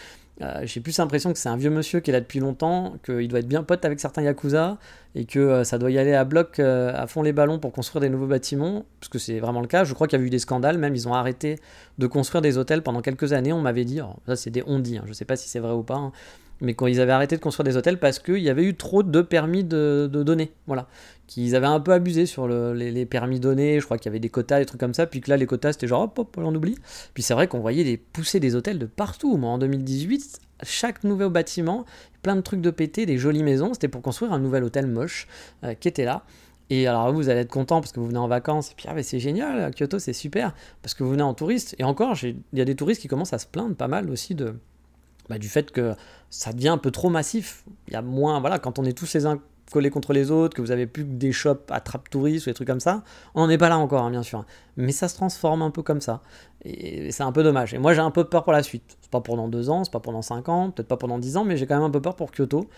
[0.41, 3.27] Euh, j'ai plus l'impression que c'est un vieux monsieur qui est là depuis longtemps, qu'il
[3.27, 4.77] doit être bien pote avec certains yakuza
[5.15, 7.71] et que euh, ça doit y aller à bloc euh, à fond les ballons pour
[7.71, 9.83] construire des nouveaux bâtiments, parce que c'est vraiment le cas.
[9.83, 11.59] Je crois qu'il y a eu des scandales, même ils ont arrêté
[11.97, 13.51] de construire des hôtels pendant quelques années.
[13.51, 15.73] On m'avait dit, ça c'est des on dit, hein, je sais pas si c'est vrai
[15.73, 16.11] ou pas, hein,
[16.61, 19.03] mais quand ils avaient arrêté de construire des hôtels parce qu'il y avait eu trop
[19.03, 20.51] de permis de, donner.
[20.65, 20.87] Voilà.
[21.27, 24.29] Qu'ils avaient un peu abusé sur les, permis donnés, je crois qu'il y avait des
[24.29, 26.53] quotas, des trucs comme ça, puis que là les quotas c'était genre hop hop, on
[26.55, 26.77] oublie.
[27.13, 29.37] Puis c'est vrai qu'on voyait des pousser des hôtels de partout.
[29.37, 31.85] Moi en 2018, chaque nouveau bâtiment,
[32.21, 35.27] plein de trucs de pété, des jolies maisons, c'était pour construire un nouvel hôtel moche
[35.63, 36.23] euh, qui était là.
[36.69, 39.03] Et alors vous allez être content parce que vous venez en vacances, et puis ah,
[39.03, 41.75] c'est génial, Kyoto c'est super, parce que vous venez en touriste.
[41.79, 44.35] Et encore, il y a des touristes qui commencent à se plaindre pas mal aussi
[44.35, 44.55] de,
[45.29, 45.95] bah, du fait que
[46.29, 47.63] ça devient un peu trop massif.
[47.87, 49.39] Il y a moins, voilà, quand on est tous les uns
[49.71, 52.53] collés contre les autres, que vous avez plus que des shops attrape touristes ou des
[52.53, 53.03] trucs comme ça,
[53.35, 54.45] on n'en est pas là encore, hein, bien sûr.
[54.77, 56.21] Mais ça se transforme un peu comme ça.
[56.63, 57.73] Et c'est un peu dommage.
[57.73, 58.97] Et moi, j'ai un peu peur pour la suite.
[59.01, 61.43] C'est pas pendant deux ans, c'est pas pendant cinq ans, peut-être pas pendant dix ans,
[61.43, 62.69] mais j'ai quand même un peu peur pour Kyoto,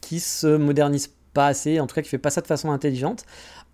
[0.00, 3.24] qui se modernise pas assez, en tout cas qui fait pas ça de façon intelligente.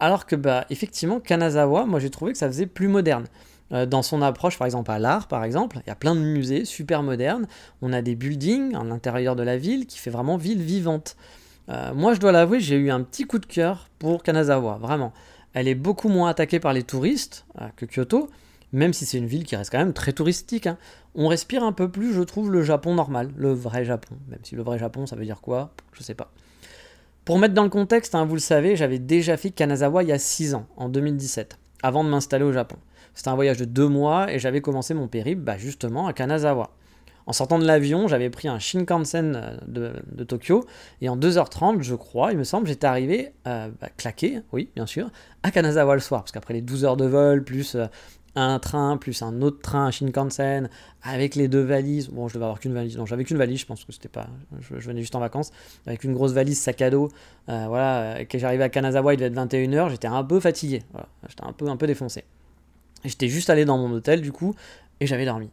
[0.00, 3.26] Alors que, bah, effectivement, Kanazawa, moi j'ai trouvé que ça faisait plus moderne.
[3.72, 6.20] Euh, dans son approche, par exemple, à l'art, par exemple, il y a plein de
[6.20, 7.46] musées super modernes.
[7.82, 11.16] On a des buildings à l'intérieur de la ville qui fait vraiment ville vivante.
[11.70, 15.12] Euh, moi, je dois l'avouer, j'ai eu un petit coup de cœur pour Kanazawa, vraiment.
[15.54, 18.28] Elle est beaucoup moins attaquée par les touristes euh, que Kyoto,
[18.72, 20.66] même si c'est une ville qui reste quand même très touristique.
[20.66, 20.76] Hein.
[21.14, 24.16] On respire un peu plus, je trouve, le Japon normal, le vrai Japon.
[24.28, 25.72] Même si le vrai Japon, ça veut dire quoi?
[25.92, 26.32] Je sais pas.
[27.24, 30.12] Pour mettre dans le contexte, hein, vous le savez, j'avais déjà fait Kanazawa il y
[30.12, 32.76] a 6 ans, en 2017, avant de m'installer au Japon.
[33.14, 36.70] C'était un voyage de deux mois et j'avais commencé mon périple bah, justement à Kanazawa.
[37.26, 40.66] En sortant de l'avion, j'avais pris un Shinkansen euh, de, Tokyo
[41.00, 44.86] et en 2h30, je crois, il me semble, j'étais arrivé euh, bah, claqué, oui, bien
[44.86, 45.10] sûr,
[45.42, 46.22] à Kanazawa le soir.
[46.22, 47.86] Parce qu'après les 12 heures de vol, plus euh,
[48.36, 50.68] un train, plus un autre train, Shinkansen,
[51.02, 52.08] avec les deux valises.
[52.08, 52.98] Bon, je devais avoir qu'une valise.
[52.98, 54.26] Non, j'avais qu'une valise, je pense que c'était pas.
[54.60, 55.50] Je, venais juste en vacances.
[55.86, 57.10] Avec une grosse valise sac à dos.
[57.46, 60.82] voilà, quand j'arrivais à Kanazawa, il devait être 21h, j'étais un peu fatigué.
[61.28, 62.24] J'étais un peu, un peu défoncé.
[63.04, 64.54] J'étais juste allé dans mon hôtel du coup
[65.00, 65.50] et j'avais dormi.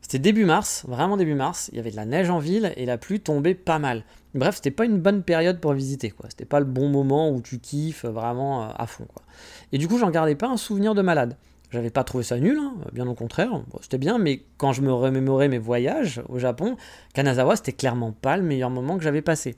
[0.00, 2.84] C'était début mars, vraiment début mars, il y avait de la neige en ville et
[2.84, 4.04] la pluie tombait pas mal.
[4.34, 6.26] Bref, c'était pas une bonne période pour visiter quoi.
[6.28, 9.22] C'était pas le bon moment où tu kiffes vraiment euh, à fond quoi.
[9.72, 11.36] Et du coup, j'en gardais pas un souvenir de malade.
[11.70, 14.92] J'avais pas trouvé ça nul, hein, bien au contraire, c'était bien, mais quand je me
[14.92, 16.76] remémorais mes voyages au Japon,
[17.14, 19.56] Kanazawa c'était clairement pas le meilleur moment que j'avais passé.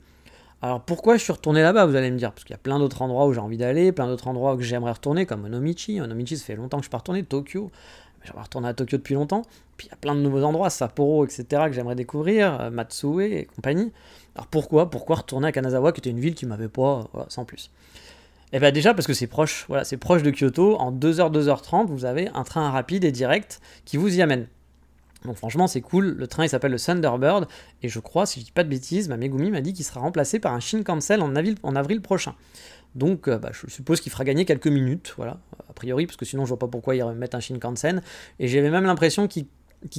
[0.61, 2.31] Alors pourquoi je suis retourné là-bas, vous allez me dire?
[2.31, 4.61] Parce qu'il y a plein d'autres endroits où j'ai envie d'aller, plein d'autres endroits où
[4.61, 6.01] j'aimerais retourner, comme Onomichi.
[6.01, 7.23] Onomichi, ça fait longtemps que je suis pas retourné.
[7.23, 7.69] Tokyo,
[8.23, 9.43] j'aimerais retourner à Tokyo depuis longtemps.
[9.77, 13.23] Puis il y a plein de nouveaux endroits, Sapporo, etc., que j'aimerais découvrir, euh, Matsue
[13.23, 13.91] et compagnie.
[14.35, 14.89] Alors pourquoi?
[14.89, 17.69] Pourquoi retourner à Kanazawa, qui était une ville qui m'avait pas, voilà, sans plus?
[18.53, 20.77] Eh bien déjà parce que c'est proche, voilà, c'est proche de Kyoto.
[20.77, 24.47] En 2h, 2h30, vous avez un train rapide et direct qui vous y amène.
[25.25, 26.15] Donc franchement, c'est cool.
[26.17, 27.47] Le train, il s'appelle le Thunderbird.
[27.83, 29.99] Et je crois, si je dis pas de bêtises, ma Megumi m'a dit qu'il sera
[29.99, 31.35] remplacé par un Shinkansen en
[31.75, 32.35] avril, prochain.
[32.95, 36.25] Donc euh, bah, je suppose qu'il fera gagner quelques minutes, voilà, a priori, parce que
[36.25, 38.01] sinon je vois pas pourquoi ils remettent un Shinkansen.
[38.39, 39.45] Et j'avais même l'impression qu'il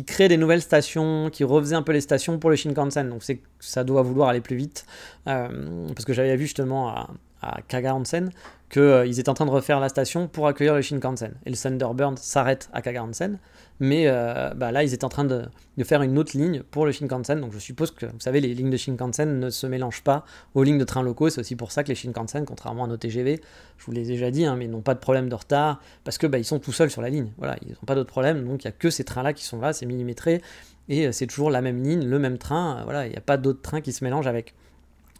[0.07, 3.09] crée des nouvelles stations, qui refaisait un peu les stations pour le Shinkansen.
[3.09, 4.87] Donc c'est ça doit vouloir aller plus vite.
[5.27, 7.11] Euh, parce que j'avais vu justement à,
[7.43, 8.31] à Kaga Onsen
[8.69, 11.33] qu'ils euh, étaient en train de refaire la station pour accueillir le Shinkansen.
[11.47, 13.39] Et le Thunderbird s'arrête à Kaga Onsen,
[13.81, 15.49] mais euh, bah là ils étaient en train de,
[15.85, 17.41] faire une autre ligne pour le Shinkansen.
[17.41, 20.25] Donc je suppose que, vous savez, les lignes de Shinkansen ne se mélangent pas
[20.55, 21.31] aux lignes de trains locaux.
[21.31, 23.41] C'est aussi pour ça que les Shinkansen, contrairement à nos TGV,
[23.79, 26.27] je vous l'ai déjà dit, hein, mais n'ont pas de problème de retard, parce que
[26.27, 27.33] bah, sont tout seuls sur la ligne.
[27.39, 29.61] Voilà, ils n'ont pas d'autres problèmes, donc il n'y a que ces trains-là qui sont
[29.61, 30.43] là, c'est millimétré,
[30.89, 32.83] et euh, c'est toujours la même ligne, le même train.
[32.85, 34.55] voilà, il n'y a pas d'autres trains qui se mélangent avec.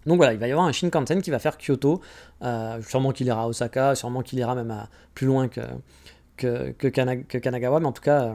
[0.09, 2.01] Donc voilà, il va y avoir un Shinkansen qui va faire Kyoto,
[2.43, 4.75] euh, sûrement qu'il ira à Osaka, sûrement qu'il ira même
[5.15, 8.35] plus loin que, Kanagawa, mais en tout cas, euh,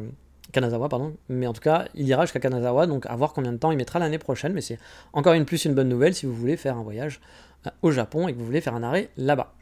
[0.52, 3.58] Kanazawa, pardon, mais en tout cas, il ira jusqu'à Kanazawa, donc à voir combien de
[3.58, 4.78] temps il mettra l'année prochaine, mais c'est
[5.14, 7.20] encore une plus une bonne nouvelle si vous voulez faire un voyage
[7.66, 9.56] euh, au Japon et que vous voulez faire un arrêt là-bas.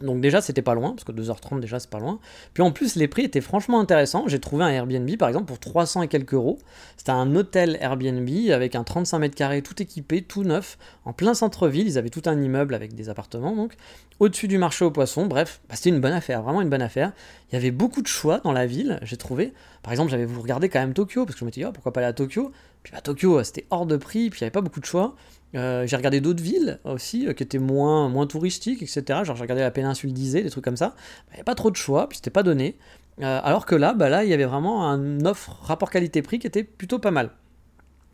[0.00, 2.18] Donc déjà c'était pas loin, parce que 2h30 déjà c'est pas loin.
[2.54, 4.24] Puis en plus les prix étaient franchement intéressants.
[4.26, 6.58] J'ai trouvé un Airbnb par exemple pour 300 et quelques euros.
[6.96, 11.34] C'était un hôtel Airbnb avec un 35 mètres carrés tout équipé, tout neuf, en plein
[11.34, 11.86] centre-ville.
[11.86, 13.74] Ils avaient tout un immeuble avec des appartements donc,
[14.20, 15.26] au-dessus du marché aux poissons.
[15.26, 17.12] Bref, bah, c'était une bonne affaire, vraiment une bonne affaire.
[17.50, 19.52] Il y avait beaucoup de choix dans la ville, j'ai trouvé.
[19.82, 21.92] Par exemple j'avais vous regarder quand même Tokyo, parce que je me dit oh, pourquoi
[21.92, 22.52] pas aller à Tokyo?
[22.82, 25.14] Puis bah, Tokyo c'était hors de prix, puis il n'y avait pas beaucoup de choix.
[25.54, 29.20] Euh, j'ai regardé d'autres villes aussi euh, qui étaient moins, touristiques, etc.
[29.24, 30.94] Genre j'ai regardé la péninsule d'Isée, des trucs comme ça.
[31.28, 32.76] Il n'y avait pas trop de choix, puis c'était pas donné.
[33.20, 36.46] Euh, alors que là, bah là, il y avait vraiment un offre rapport qualité-prix qui
[36.46, 37.30] était plutôt pas mal.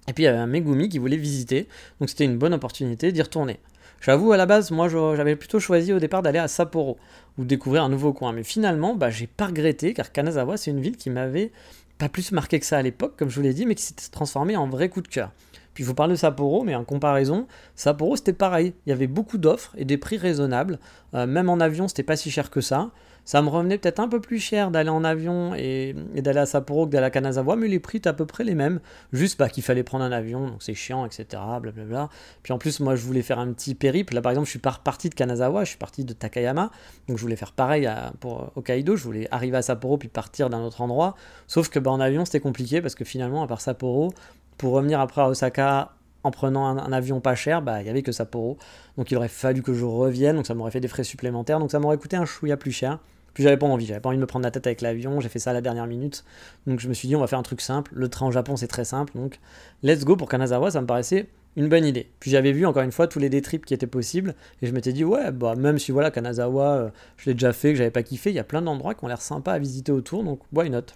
[0.07, 1.67] Et puis il y avait un Megumi qui voulait visiter,
[1.99, 3.59] donc c'était une bonne opportunité d'y retourner.
[4.01, 6.99] J'avoue, à la base, moi j'avais plutôt choisi au départ d'aller à Sapporo
[7.39, 8.33] ou découvrir un nouveau coin.
[8.33, 11.53] Mais finalement, bah, j'ai pas regretté car Kanazawa, c'est une ville qui m'avait
[11.97, 13.95] pas plus marqué que ça à l'époque, comme je vous l'ai dit, mais qui s'est
[14.11, 15.33] transformée en vrai coup de cœur.
[15.75, 18.75] Puis vous parle de Sapporo, mais en comparaison, Sapporo c'était pareil.
[18.87, 20.79] Il y avait beaucoup d'offres et des prix raisonnables.
[21.15, 22.91] Euh, même en avion, c'était pas si cher que ça.
[23.25, 26.87] Ça me revenait peut-être un peu plus cher d'aller en avion et, d'aller à Sapporo
[26.87, 28.81] que d'aller à Kanazawa, mais les prix étaient à peu près les mêmes.
[29.15, 31.43] Juste bah, qu'il fallait prendre un avion, donc c'est chiant, etc.
[31.61, 32.11] Blablabla.
[32.43, 34.15] Puis en plus, moi je voulais faire un petit périple.
[34.15, 36.71] Là par exemple, je suis pas reparti de Kanazawa, je suis parti de Takayama.
[37.09, 37.89] Donc je voulais faire pareil
[38.21, 38.95] pour Hokkaido.
[38.95, 41.17] Je voulais arriver à Sapporo puis partir d'un autre endroit.
[41.47, 44.13] Sauf que bah, en avion c'était compliqué parce que finalement, à part Sapporo,
[44.59, 48.03] pour revenir après à Osaka en prenant un, avion pas cher, bah il y avait
[48.03, 48.57] que Sapporo.
[48.97, 51.71] Donc il aurait fallu que je revienne, donc ça m'aurait fait des frais supplémentaires, donc
[51.71, 52.99] ça m'aurait coûté un chouïa plus cher.
[53.35, 55.29] Puis j'avais pas envie, j'avais pas envie de me prendre la tête avec l'avion, j'ai
[55.29, 56.25] fait ça à la dernière minute.
[56.67, 58.57] Donc je me suis dit on va faire un truc simple, le train au Japon
[58.57, 59.39] c'est très simple, donc
[59.83, 62.09] let's go pour Kanazawa, ça me paraissait une bonne idée.
[62.21, 64.35] Puis j'avais vu encore une fois tous les détrips qui étaient possibles.
[64.63, 67.73] Et je m'étais dit ouais bah même si voilà Kanazawa euh, je l'ai déjà fait,
[67.73, 69.93] que j'avais pas kiffé, il y a plein d'endroits qui ont l'air sympas à visiter
[69.93, 70.87] autour, donc why not?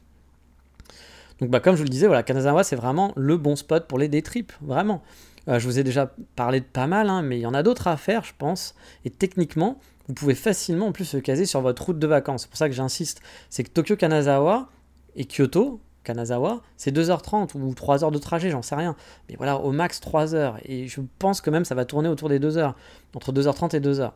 [1.40, 3.98] Donc bah, comme je vous le disais, voilà, Kanazawa c'est vraiment le bon spot pour
[3.98, 5.02] les day trips, vraiment.
[5.48, 7.62] Euh, je vous ai déjà parlé de pas mal, hein, mais il y en a
[7.62, 8.74] d'autres à faire, je pense.
[9.04, 12.42] Et techniquement, vous pouvez facilement en plus se caser sur votre route de vacances.
[12.42, 13.20] C'est pour ça que j'insiste.
[13.50, 14.68] C'est que Tokyo Kanazawa
[15.16, 18.96] et Kyoto, Kanazawa, c'est 2h30 ou 3h de trajet, j'en sais rien.
[19.28, 20.54] Mais voilà, au max 3h.
[20.64, 22.74] Et je pense que même ça va tourner autour des 2h.
[23.14, 24.12] Entre 2h30 et 2h.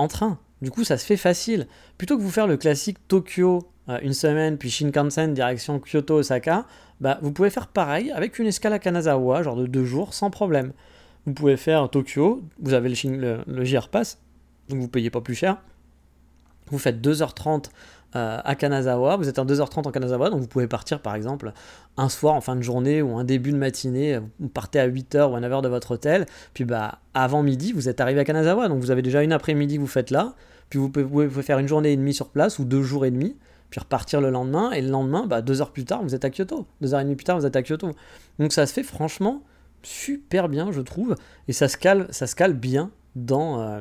[0.00, 0.38] En train.
[0.62, 1.66] Du coup, ça se fait facile.
[1.98, 6.64] Plutôt que vous faire le classique Tokyo euh, une semaine, puis Shinkansen direction Kyoto-Osaka,
[7.02, 10.30] bah, vous pouvez faire pareil avec une escale à Kanazawa, genre de deux jours, sans
[10.30, 10.72] problème.
[11.26, 14.18] Vous pouvez faire Tokyo, vous avez le, le, JR Pass,
[14.70, 15.58] donc vous payez pas plus cher.
[16.70, 17.66] Vous faites 2h30
[18.16, 21.52] euh, à Kanazawa, vous êtes en 2h30 en Kanazawa, donc vous pouvez partir par exemple
[21.96, 25.30] un soir en fin de journée ou un début de matinée, vous partez à 8h
[25.30, 28.68] ou à 9h de votre hôtel, puis bah avant midi vous êtes arrivé à Kanazawa,
[28.68, 30.34] donc vous avez déjà une après-midi vous faites là,
[30.70, 33.36] puis vous pouvez faire une journée et demie sur place ou deux jours et demi,
[33.70, 36.30] puis repartir le lendemain, et le lendemain, bah, deux heures plus tard, vous êtes à
[36.30, 36.66] Kyoto.
[36.80, 37.90] Deux heures et demie plus tard, vous êtes à Kyoto.
[38.38, 39.42] Donc ça se fait franchement
[39.82, 41.16] super bien, je trouve,
[41.48, 43.80] et ça se cale, ça se cale bien dans, euh,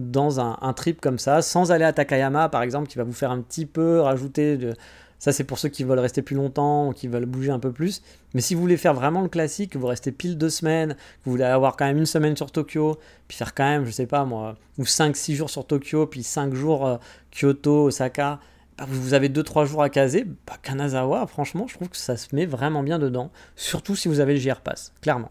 [0.00, 3.30] dans un, trip comme ça, sans aller à Takayama, par exemple, qui va vous faire
[3.30, 4.74] un petit peu rajouter de...
[5.18, 7.72] Ça, c'est pour ceux qui veulent rester plus longtemps ou qui veulent bouger un peu
[7.72, 8.00] plus.
[8.32, 11.32] Mais si vous voulez faire vraiment le classique, que vous restez pile deux semaines, vous
[11.32, 14.24] voulez avoir quand même une semaine sur Tokyo, puis faire quand même, je sais pas
[14.24, 16.96] moi, ou 5-6 jours sur Tokyo, puis 5 jours euh,
[17.32, 18.40] Kyoto, Osaka,
[18.78, 22.34] bah, vous avez 2-3 jours à caser, bah, Kanazawa, franchement, je trouve que ça se
[22.34, 25.30] met vraiment bien dedans, surtout si vous avez le JR Pass, clairement.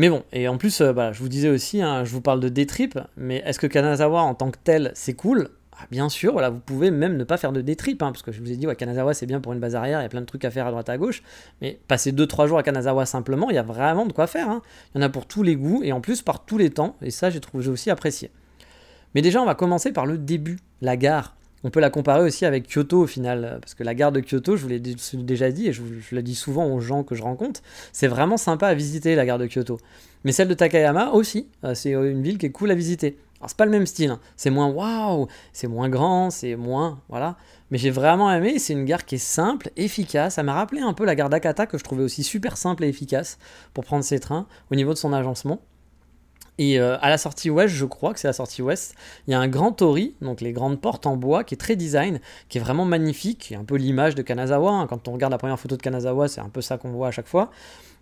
[0.00, 2.40] Mais bon, et en plus, euh, bah, je vous disais aussi, hein, je vous parle
[2.40, 5.50] de détrip, mais est-ce que Kanazawa en tant que tel, c'est cool?
[5.78, 8.32] Ah, Bien sûr, voilà, vous pouvez même ne pas faire de détrip, hein, parce que
[8.32, 10.08] je vous ai dit, ouais, Kanazawa c'est bien pour une base arrière, il y a
[10.08, 11.22] plein de trucs à faire à droite à gauche,
[11.60, 14.48] mais passer 2-3 jours à Kanazawa simplement, il y a vraiment de quoi faire.
[14.48, 14.62] hein.
[14.94, 16.96] Il y en a pour tous les goûts, et en plus par tous les temps,
[17.02, 18.30] et ça j'ai trouvé j'ai aussi apprécié.
[19.14, 21.36] Mais déjà, on va commencer par le début, la gare.
[21.62, 24.56] On peut la comparer aussi avec Kyoto au final, parce que la gare de Kyoto,
[24.56, 27.14] je vous l'ai dé- déjà dit, et je, je le dis souvent aux gens que
[27.14, 27.60] je rencontre,
[27.92, 29.78] c'est vraiment sympa à visiter la gare de Kyoto.
[30.24, 33.18] Mais celle de Takayama aussi, euh, c'est euh, une ville qui est cool à visiter.
[33.40, 34.20] Alors c'est pas le même style, hein.
[34.36, 37.36] c'est moins waouh, c'est moins grand, c'est moins voilà.
[37.70, 40.34] Mais j'ai vraiment aimé, c'est une gare qui est simple, efficace.
[40.34, 42.88] Ça m'a rappelé un peu la gare d'Akata que je trouvais aussi super simple et
[42.88, 43.38] efficace
[43.72, 45.62] pour prendre ses trains au niveau de son agencement.
[46.60, 48.94] Et euh, à la sortie ouest, je crois que c'est la sortie ouest,
[49.26, 51.74] il y a un grand tori, donc les grandes portes en bois, qui est très
[51.74, 52.20] design,
[52.50, 54.70] qui est vraiment magnifique, qui est un peu l'image de Kanazawa.
[54.70, 54.86] hein.
[54.86, 57.12] Quand on regarde la première photo de Kanazawa, c'est un peu ça qu'on voit à
[57.12, 57.50] chaque fois.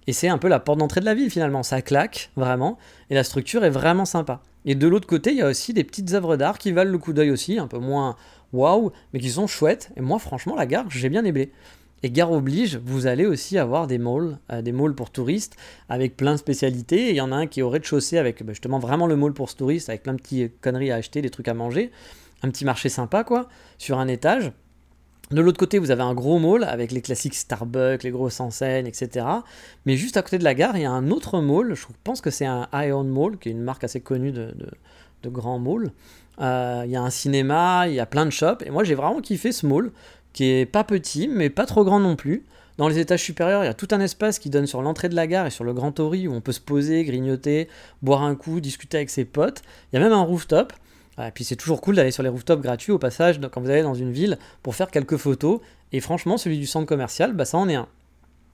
[0.08, 2.78] Et c'est un peu la porte d'entrée de la ville finalement, ça claque vraiment,
[3.10, 4.40] et la structure est vraiment sympa.
[4.64, 6.98] Et de l'autre côté, il y a aussi des petites œuvres d'art qui valent le
[6.98, 8.16] coup d'œil aussi, un peu moins
[8.52, 9.90] waouh, mais qui sont chouettes.
[9.96, 11.52] Et moi, franchement, la gare, j'ai bien aimé.
[12.02, 15.56] Et gare oblige, vous allez aussi avoir des malls, euh, des malls pour touristes,
[15.88, 17.10] avec plein de spécialités.
[17.10, 19.32] Il y en a un qui est au rez-de-chaussée, avec bah, justement vraiment le mall
[19.32, 21.90] pour touristes, avec plein de petites conneries à acheter, des trucs à manger.
[22.44, 24.52] Un petit marché sympa, quoi, sur un étage.
[25.32, 28.86] De l'autre côté, vous avez un gros mall avec les classiques Starbucks, les grosses enseignes,
[28.86, 29.26] etc.
[29.84, 31.74] Mais juste à côté de la gare, il y a un autre mall.
[31.74, 35.58] Je pense que c'est un Ion Mall, qui est une marque assez connue de grands
[35.58, 35.90] malls.
[36.40, 38.62] Euh, Il y a un cinéma, il y a plein de shops.
[38.64, 39.90] Et moi, j'ai vraiment kiffé ce mall,
[40.38, 42.44] qui est pas petit, mais pas trop grand non plus.
[42.76, 45.16] Dans les étages supérieurs, il y a tout un espace qui donne sur l'entrée de
[45.16, 47.66] la gare et sur le Grand Tori où on peut se poser, grignoter,
[48.02, 49.62] boire un coup, discuter avec ses potes.
[49.92, 50.72] Il y a même un rooftop.
[51.20, 53.82] Et puis c'est toujours cool d'aller sur les rooftops gratuits au passage quand vous allez
[53.82, 55.58] dans une ville pour faire quelques photos.
[55.90, 57.88] Et franchement, celui du centre commercial, bah, ça en est un.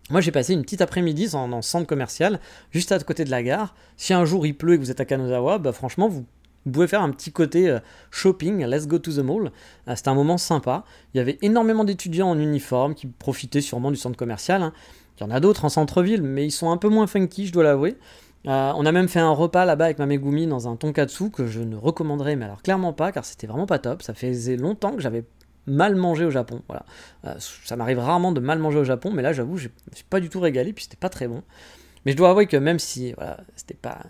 [0.08, 3.74] Moi, j'ai passé une petite après-midi dans, centre commercial, juste à côté de la gare.
[3.98, 6.24] Si un jour il pleut et que vous êtes à Kanazawa, bah, franchement, vous,
[6.66, 7.78] vous pouvez faire un petit côté euh,
[8.10, 9.50] shopping, let's go to the mall.
[9.88, 10.84] Euh, C'était un moment sympa.
[11.12, 14.62] Il y avait énormément d'étudiants en uniforme qui profitaient sûrement du centre commercial.
[14.62, 14.72] hein.
[15.18, 17.52] Il y en a d'autres en centre-ville, mais ils sont un peu moins funky, je
[17.52, 17.96] dois l'avouer.
[18.46, 21.46] Euh, on a même fait un repas là-bas avec ma Megumi dans un tonkatsu que
[21.46, 24.02] je ne recommanderais, mais alors clairement pas, car c'était vraiment pas top.
[24.02, 25.24] Ça faisait longtemps que j'avais
[25.66, 26.62] mal mangé au Japon.
[26.68, 26.84] Voilà.
[27.38, 30.20] Ça m'arrive rarement de mal manger au Japon, mais là j'avoue, je me suis pas
[30.20, 31.42] du tout régalé, puis c'était pas très bon.
[32.04, 34.02] Mais je dois avouer que même si voilà, c'était pas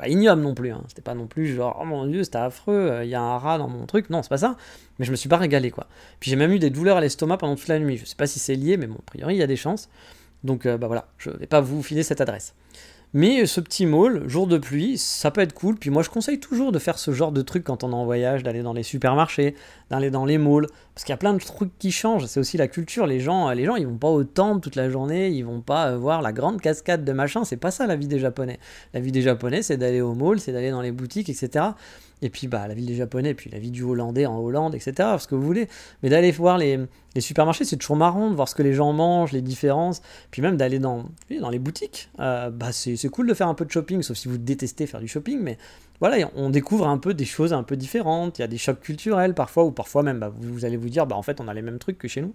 [0.00, 0.82] pas non plus, hein.
[0.88, 3.58] c'était pas non plus genre oh mon dieu c'était affreux, il y a un rat
[3.58, 4.56] dans mon truc, non c'est pas ça,
[4.98, 5.86] mais je me suis pas régalé quoi.
[6.20, 8.26] Puis j'ai même eu des douleurs à l'estomac pendant toute la nuit, je sais pas
[8.26, 9.88] si c'est lié, mais bon a priori il y a des chances,
[10.44, 12.54] donc euh, bah voilà, je vais pas vous filer cette adresse.
[13.12, 15.76] Mais ce petit mall, jour de pluie, ça peut être cool.
[15.76, 18.04] Puis moi, je conseille toujours de faire ce genre de truc quand on est en
[18.04, 19.56] voyage, d'aller dans les supermarchés,
[19.90, 22.26] d'aller dans les malls, parce qu'il y a plein de trucs qui changent.
[22.26, 23.08] C'est aussi la culture.
[23.08, 25.88] Les gens, les gens, ils vont pas au temple toute la journée, ils vont pas
[25.88, 27.44] euh, voir la grande cascade de machin.
[27.44, 28.60] C'est pas ça la vie des Japonais.
[28.94, 31.70] La vie des Japonais, c'est d'aller au mall, c'est d'aller dans les boutiques, etc.
[32.22, 35.08] Et puis bah la vie des Japonais, puis la vie du Hollandais en Hollande, etc.
[35.18, 35.68] Ce que vous voulez.
[36.02, 36.78] Mais d'aller voir les,
[37.14, 40.02] les supermarchés, c'est toujours marrant de voir ce que les gens mangent, les différences.
[40.30, 41.06] Puis même d'aller dans,
[41.40, 42.10] dans les boutiques.
[42.20, 45.00] Euh, bah c'est cool de faire un peu de shopping, sauf si vous détestez faire
[45.00, 45.40] du shopping.
[45.40, 45.58] Mais
[46.00, 48.38] voilà, on découvre un peu des choses un peu différentes.
[48.38, 51.06] Il y a des chocs culturels parfois, ou parfois même, bah, vous, allez vous dire,
[51.06, 52.34] bah en fait, on a les mêmes trucs que chez nous.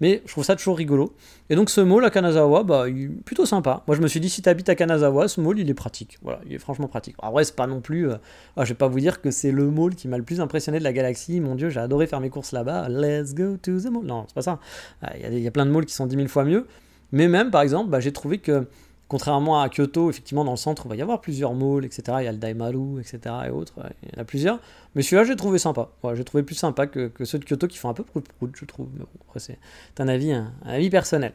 [0.00, 1.14] Mais je trouve ça toujours rigolo.
[1.48, 2.84] Et donc ce mall à Kanazawa, bah,
[3.24, 3.82] plutôt sympa.
[3.86, 6.18] Moi, je me suis dit, si tu habites à Kanazawa, ce mall, il est pratique.
[6.22, 7.16] Voilà, il est franchement pratique.
[7.24, 8.10] Ouais, c'est pas non plus.
[8.10, 8.16] euh,
[8.56, 10.78] ah, je vais pas vous dire que c'est le mall qui m'a le plus impressionné
[10.78, 11.40] de la galaxie.
[11.40, 12.88] Mon dieu, j'ai adoré faire mes courses là-bas.
[12.90, 14.04] Let's go to the mall.
[14.04, 14.60] Non, c'est pas ça.
[15.00, 16.66] Ah, Il y, a plein de malls qui sont 10 000 fois mieux.
[17.12, 18.66] Mais même, par exemple, bah, j'ai trouvé que
[19.08, 22.02] Contrairement à Kyoto, effectivement, dans le centre, il va y avoir plusieurs malls, etc.
[22.20, 23.34] Il y a le Daimaru, etc.
[23.46, 23.74] et autres.
[24.02, 24.58] Il y en a plusieurs.
[24.94, 25.90] Mais celui-là, j'ai trouvé sympa.
[26.14, 28.88] J'ai trouvé plus sympa que, ceux de Kyoto qui font un peu prout-prout, je trouve.
[29.28, 29.58] Après, c'est
[29.98, 31.34] un avis, avis personnel.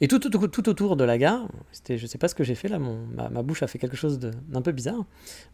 [0.00, 1.48] Et tout, tout, tout, autour de la gare,
[1.88, 3.96] je ne sais pas ce que j'ai fait là, mon, ma, bouche a fait quelque
[3.96, 5.04] chose d'un peu bizarre,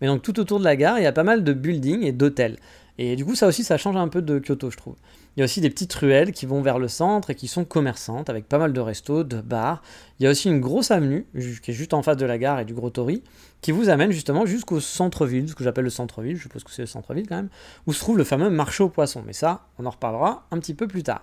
[0.01, 2.13] mais donc tout autour de la gare, il y a pas mal de buildings et
[2.13, 2.59] d'hôtels.
[2.98, 4.96] Et du coup, ça aussi, ça change un peu de Kyoto, je trouve.
[5.37, 7.64] Il y a aussi des petites ruelles qui vont vers le centre et qui sont
[7.64, 9.81] commerçantes, avec pas mal de restos, de bars.
[10.18, 11.26] Il y a aussi une grosse avenue,
[11.62, 13.22] qui est juste en face de la gare et du Gros Tori,
[13.61, 16.83] qui vous amène justement jusqu'au centre-ville, ce que j'appelle le centre-ville, je suppose que c'est
[16.83, 17.48] le centre-ville quand même,
[17.87, 19.22] où se trouve le fameux marché aux poissons.
[19.26, 21.22] Mais ça, on en reparlera un petit peu plus tard.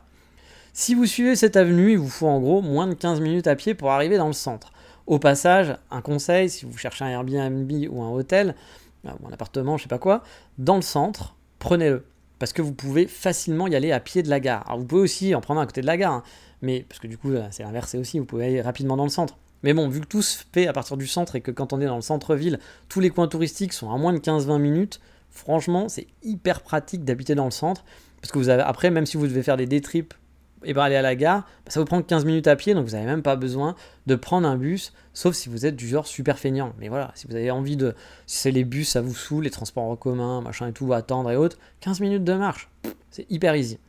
[0.73, 3.55] Si vous suivez cette avenue, il vous faut en gros moins de 15 minutes à
[3.55, 4.71] pied pour arriver dans le centre.
[5.07, 8.55] Au passage, un conseil, si vous cherchez un Airbnb ou un hôtel,
[9.05, 10.21] euh, ou un appartement, je sais pas quoi,
[10.57, 12.05] dans le centre, prenez-le.
[12.39, 14.63] Parce que vous pouvez facilement y aller à pied de la gare.
[14.67, 16.23] Alors vous pouvez aussi en prendre à côté de la gare, hein,
[16.61, 19.37] mais parce que du coup c'est inversé aussi, vous pouvez aller rapidement dans le centre.
[19.63, 21.81] Mais bon, vu que tout se fait à partir du centre et que quand on
[21.81, 24.99] est dans le centre-ville, tous les coins touristiques sont à moins de 15-20 minutes,
[25.31, 27.83] franchement c'est hyper pratique d'habiter dans le centre.
[28.21, 30.13] Parce que vous avez, après, même si vous devez faire des day trips
[30.63, 32.85] et ben aller à la gare, bah, ça vous prend 15 minutes à pied, donc
[32.85, 36.07] vous n'avez même pas besoin de prendre un bus, sauf si vous êtes du genre
[36.07, 36.73] super feignant.
[36.79, 37.95] Mais voilà, si vous avez envie de.
[38.25, 41.31] Si c'est les bus, ça vous saoule, les transports en commun, machin et tout, attendre
[41.31, 42.69] et autres, 15 minutes de marche,
[43.11, 43.79] c'est hyper easy.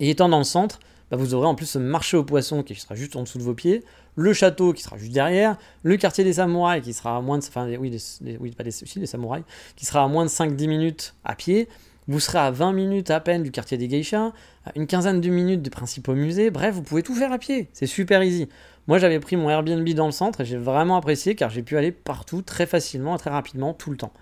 [0.00, 2.74] Et étant dans le centre, bah, vous aurez en plus ce marché aux poissons qui
[2.74, 3.84] sera juste en dessous de vos pieds,
[4.16, 7.44] le château qui sera juste derrière, le quartier des samouraïs qui sera à moins de.
[7.44, 9.44] Enfin, des samouraïs,
[9.76, 11.68] qui sera à moins de 5-10 minutes à pied.
[12.06, 14.32] Vous serez à 20 minutes à peine du quartier des geishas,
[14.76, 17.86] une quinzaine de minutes du principaux musées, bref, vous pouvez tout faire à pied, c'est
[17.86, 18.46] super easy.
[18.88, 21.78] Moi j'avais pris mon Airbnb dans le centre et j'ai vraiment apprécié car j'ai pu
[21.78, 24.12] aller partout très facilement et très rapidement tout le temps.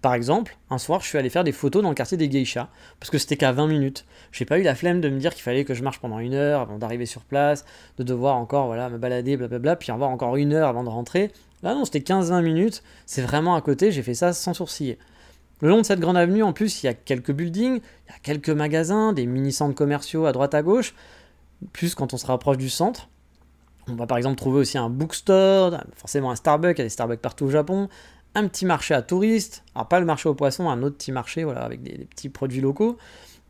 [0.00, 2.68] Par exemple, un soir, je suis allé faire des photos dans le quartier des geishas,
[3.00, 4.04] parce que c'était qu'à 20 minutes.
[4.30, 6.34] J'ai pas eu la flemme de me dire qu'il fallait que je marche pendant une
[6.34, 7.64] heure avant d'arriver sur place,
[7.98, 11.32] de devoir encore voilà, me balader, blablabla, puis avoir encore une heure avant de rentrer.
[11.64, 14.98] Là non, c'était 15-20 minutes, c'est vraiment à côté, j'ai fait ça sans sourciller.
[15.60, 18.14] Le long de cette grande avenue, en plus, il y a quelques buildings, il y
[18.14, 20.94] a quelques magasins, des mini-centres commerciaux à droite à gauche,
[21.72, 23.08] plus quand on se rapproche du centre.
[23.88, 26.90] On va par exemple trouver aussi un bookstore, forcément un Starbucks, il y a des
[26.90, 27.88] Starbucks partout au Japon,
[28.34, 31.44] un petit marché à touristes, alors pas le marché aux poissons, un autre petit marché
[31.44, 32.98] voilà, avec des, petits produits locaux,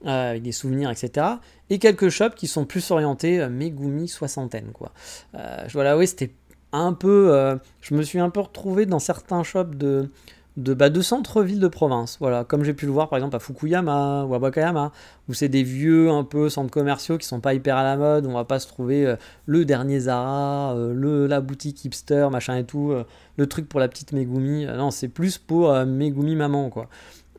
[0.06, 1.26] euh, avec des souvenirs, etc.
[1.70, 4.70] Et quelques shops qui sont plus orientés euh, Megumi soixantaine.
[4.72, 4.92] Quoi.
[5.34, 6.32] Euh, voilà, oui, c'était
[6.72, 7.58] un peu...
[7.80, 10.10] je me suis un peu retrouvé dans certains shops de
[10.58, 12.18] de, bah, de centre-ville de province.
[12.20, 14.92] Voilà, comme j'ai pu le voir par exemple à Fukuyama ou à Wakayama,
[15.28, 18.26] où c'est des vieux un peu centres commerciaux qui sont pas hyper à la mode,
[18.26, 19.16] on va pas se trouver euh,
[19.46, 23.04] le dernier Zara, euh, le, la boutique hipster, machin et tout, euh,
[23.36, 24.66] le truc pour la petite Megumi.
[24.66, 26.88] non, c'est plus pour Megumi maman quoi.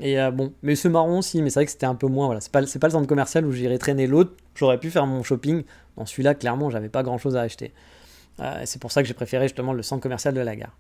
[0.02, 2.28] Et bon, mais c'est marron aussi, mais c'est vrai que c'était un peu moins.
[2.28, 4.32] Voilà, c'est pas, pas le centre commercial où j'irais traîner l'autre.
[4.56, 5.64] J'aurais pu faire mon shopping.
[5.98, 7.74] Dans celui-là, clairement, j'avais pas grand chose à acheter.
[8.64, 10.74] c'est pour ça que j'ai préféré justement le centre commercial de la gare.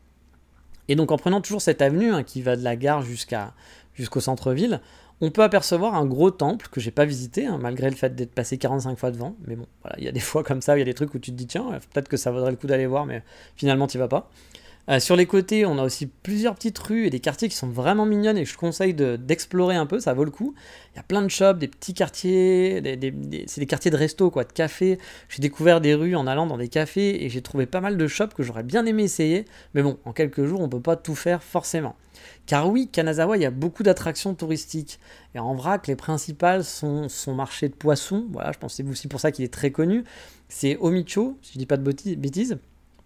[0.90, 3.54] Et donc en prenant toujours cette avenue hein, qui va de la gare jusqu'à,
[3.94, 4.82] jusqu'au centre-ville,
[5.22, 8.34] on peut apercevoir un gros temple que j'ai pas visité, hein, malgré le fait d'être
[8.34, 9.36] passé 45 fois devant.
[9.48, 11.14] Mais bon, voilà, il y a des fois comme ça, il y a des trucs
[11.14, 13.24] où tu te dis, tiens, peut-être que ça vaudrait le coup d'aller voir, mais
[13.56, 14.30] finalement, tu vas pas.
[14.90, 17.68] Euh, sur les côtés, on a aussi plusieurs petites rues et des quartiers qui sont
[17.68, 20.56] vraiment mignonnes et je conseille d'explorer un peu, ça vaut le coup.
[20.94, 22.82] Il y a plein de shops, des petits quartiers,
[23.46, 24.98] c'est des quartiers de resto, quoi, de café.
[25.30, 28.08] J'ai découvert des rues en allant dans des cafés et j'ai trouvé pas mal de
[28.08, 29.46] shops que j'aurais bien aimé essayer.
[29.76, 31.96] Mais bon, en quelques jours, on peut pas tout faire forcément.
[32.48, 35.00] Car oui, Kanazawa, il y a beaucoup d'attractions touristiques.
[35.36, 38.26] Et en vrac, les principales sont son marché de poissons.
[38.32, 40.04] Voilà, je pense que c'est aussi pour ça qu'il est très connu.
[40.48, 42.58] C'est Omicho, si je dis pas de bêtises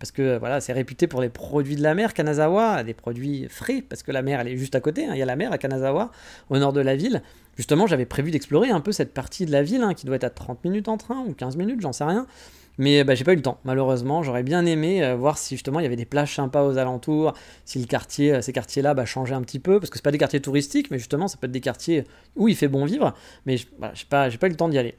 [0.04, 3.82] parce que voilà, c'est réputé pour les produits de la mer, Kanazawa, des produits frais,
[3.88, 5.12] parce que la mer, elle est juste à côté, hein.
[5.14, 6.12] il y a la mer à Kanazawa,
[6.50, 7.24] au nord de la ville.
[7.56, 10.26] Justement, j'avais prévu d'explorer un peu cette partie de la ville, hein, qui doit être
[10.26, 12.28] à 30 minutes en train, ou 15 minutes, j'en sais rien.
[12.78, 14.24] Mais bah, j'ai pas eu le temps, malheureusement.
[14.24, 17.34] J'aurais bien aimé euh, voir si justement il y avait des plages sympas aux alentours,
[17.64, 20.12] si le quartier, euh, ces quartiers-là bah, changeaient un petit peu, parce que c'est pas
[20.12, 22.04] des quartiers touristiques, mais justement ça peut être des quartiers
[22.36, 23.14] où il fait bon vivre.
[23.46, 24.96] Mais bah, j'ai pas, pas eu le temps d'y aller.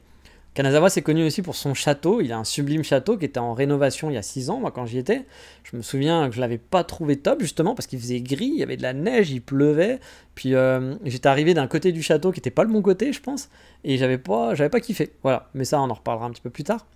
[0.55, 2.21] Kanazawa, c'est connu aussi pour son château.
[2.21, 4.71] Il a un sublime château qui était en rénovation il y a 6 ans, moi,
[4.71, 5.25] quand j'y étais.
[5.63, 8.57] Je me souviens que je l'avais pas trouvé top, justement, parce qu'il faisait gris, il
[8.57, 9.99] y avait de la neige, il pleuvait.
[10.33, 13.19] Puis euh, j'étais arrivé d'un côté du château qui n'était pas le bon côté, je
[13.19, 13.49] pense,
[13.83, 15.11] et j'avais pas, pas kiffé.
[15.23, 16.87] Voilà, mais ça, on en reparlera un petit peu plus tard.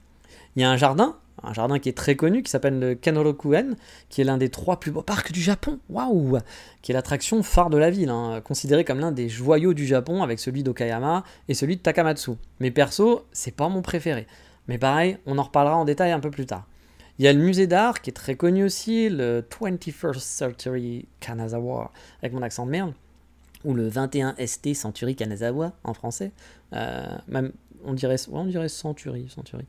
[0.56, 3.75] Il y a un jardin un jardin qui est très connu, qui s'appelle le Kenrokuen,
[4.10, 5.80] qui est l'un des trois plus beaux parcs du Japon.
[5.89, 6.39] Waouh
[6.82, 10.23] Qui est l'attraction phare de la ville, hein, considéré comme l'un des joyaux du Japon
[10.23, 12.32] avec celui d'Okayama et celui de Takamatsu.
[12.60, 14.28] Mais perso, c'est pas mon préféré.
[14.67, 16.65] Mais pareil, on en reparlera en détail un peu plus tard.
[17.17, 21.91] Il y a le musée d'art qui est très connu aussi, le 21st Century Kanazawa,
[22.21, 22.93] avec mon accent de merde,
[23.65, 26.32] ou le 21 ST Century Kanazawa en français.
[26.74, 27.52] Euh, même
[27.86, 29.66] on dirait, on dirait Century, Century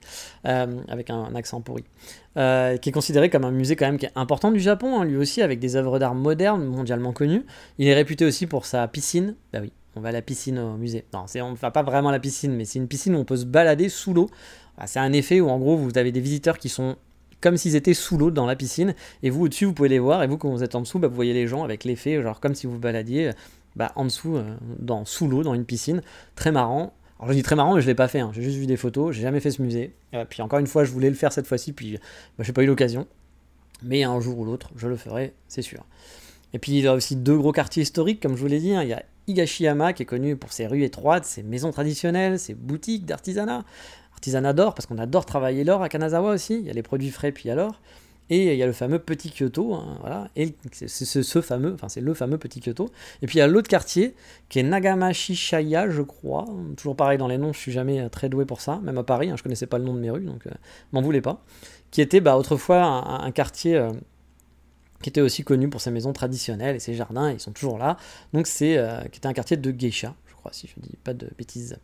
[0.46, 1.84] euh, avec un, accent pourri,
[2.36, 5.04] euh, qui est considéré comme un musée quand même qui est important du Japon, hein,
[5.04, 7.44] lui aussi, avec des œuvres d'art modernes mondialement connues.
[7.78, 10.76] Il est réputé aussi pour sa piscine, bah oui, on va à la piscine au
[10.76, 11.04] musée.
[11.12, 13.24] Non, on ne va pas vraiment à la piscine, mais c'est une piscine où on
[13.24, 14.30] peut se balader sous l'eau.
[14.78, 16.96] Ah, c'est un effet où en gros vous avez des visiteurs qui sont
[17.40, 20.22] comme s'ils étaient sous l'eau dans la piscine, et vous au-dessus vous pouvez les voir,
[20.22, 22.38] et vous quand vous êtes en dessous, bah, vous voyez les gens avec l'effet, genre
[22.38, 23.30] comme si vous baladiez
[23.76, 26.02] bah, en dessous, euh, dans, sous l'eau, dans une piscine.
[26.34, 26.92] Très marrant.
[27.18, 28.20] Alors je dis très marrant, mais je l'ai pas fait.
[28.20, 28.30] Hein.
[28.32, 29.14] J'ai juste vu des photos.
[29.14, 29.94] J'ai jamais fait ce musée.
[30.14, 31.98] Euh, puis encore une fois, je voulais le faire cette fois-ci, puis
[32.38, 33.06] bah, j'ai pas eu l'occasion.
[33.82, 35.84] Mais un jour ou l'autre, je le ferai, c'est sûr.
[36.52, 38.74] Et puis il y a aussi deux gros quartiers historiques, comme je vous l'ai dit.
[38.74, 38.82] hein.
[38.82, 42.54] Il y a Higashiyama qui est connu pour ses rues étroites, ses maisons traditionnelles, ses
[42.54, 43.64] boutiques d'artisanat,
[44.12, 46.58] artisanat d'or, parce qu'on adore travailler l'or à Kanazawa aussi.
[46.58, 47.80] Il y a les produits frais, puis il y a l'or.
[48.30, 50.30] Et il y a le fameux petit Kyoto, hein, voilà.
[50.36, 52.88] Et c'est ce fameux, enfin c'est le fameux petit Kyoto.
[53.22, 54.14] Et puis il y a l'autre quartier
[54.48, 56.46] qui est Nagamashishaya, je crois.
[56.76, 59.02] Toujours pareil dans les noms, je suis jamais euh, très doué pour ça, même à
[59.02, 60.50] Paris, hein, je connaissais pas le nom de mes rues, donc euh,
[60.92, 61.42] m'en voulez pas.
[61.90, 62.84] Qui était bah, autrefois
[63.24, 63.90] un, quartier euh,
[65.02, 67.96] qui était aussi connu pour ses maisons traditionnelles et ses jardins, ils sont toujours là.
[68.32, 71.14] Donc c'est euh, qui était un quartier de geisha, je crois, si je dis pas
[71.14, 71.78] de bêtises.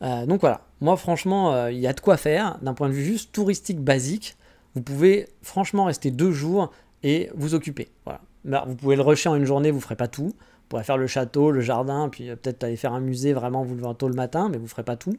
[0.00, 3.32] Donc voilà, moi franchement, il y a de quoi faire d'un point de vue juste
[3.32, 4.34] touristique basique.
[4.74, 6.70] Vous pouvez franchement rester deux jours
[7.02, 7.88] et vous occuper.
[8.04, 8.20] Voilà.
[8.44, 10.28] Bah, vous pouvez le rusher en une journée, vous ferez pas tout.
[10.34, 13.64] Vous pourrez faire le château, le jardin, puis euh, peut-être aller faire un musée vraiment
[13.64, 15.16] vous levez tôt le matin, mais vous ferez pas tout.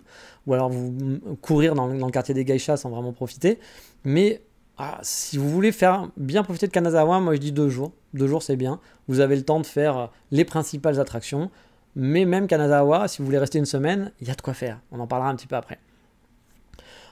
[0.48, 0.94] Ou alors vous
[1.42, 3.60] courir dans, le- quartier des geishas sans vraiment profiter.
[4.06, 4.42] Mais
[4.78, 7.92] ah, si vous voulez faire bien profiter de Kanazawa, moi je dis deux jours.
[8.14, 8.80] Deux jours c'est bien.
[9.10, 11.52] Vous avez le temps de faire euh, les principales attractions.
[11.98, 14.80] Mais même Kanazawa, si vous voulez rester une semaine, il y a de quoi faire.
[14.94, 15.78] On en parlera un petit peu après.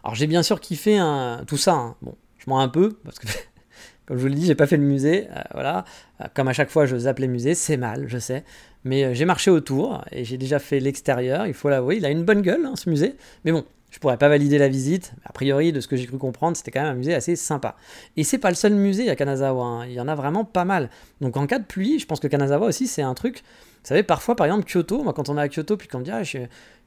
[0.03, 1.73] Alors j'ai bien sûr kiffé un- tout ça.
[1.73, 1.95] hein.
[2.01, 2.15] Bon,
[2.57, 3.27] un peu parce que
[4.05, 5.27] comme je vous l'ai dit, j'ai pas fait le musée.
[5.29, 5.85] euh, voilà,
[6.21, 8.43] Euh, comme à chaque fois je zappe les musées, c'est mal, je sais.
[8.83, 11.45] Mais euh, j'ai marché autour et j'ai déjà fait l'extérieur.
[11.47, 13.15] Il faut l'avouer, il a une bonne gueule hein, ce musée.
[13.45, 15.13] Mais bon, je pourrais pas valider la visite.
[15.25, 17.75] A priori, de ce que j'ai cru comprendre, c'était quand même un musée assez sympa.
[18.17, 19.63] Et c'est pas le seul musée à Kanazawa.
[19.63, 19.85] hein.
[19.85, 20.89] Il y en a vraiment pas mal.
[21.21, 23.43] Donc en cas de pluie, je pense que Kanazawa aussi c'est un truc.
[23.81, 26.03] Vous savez, parfois, par exemple, Kyoto, moi quand on est à Kyoto, puis qu'on me
[26.03, 26.21] dit ah,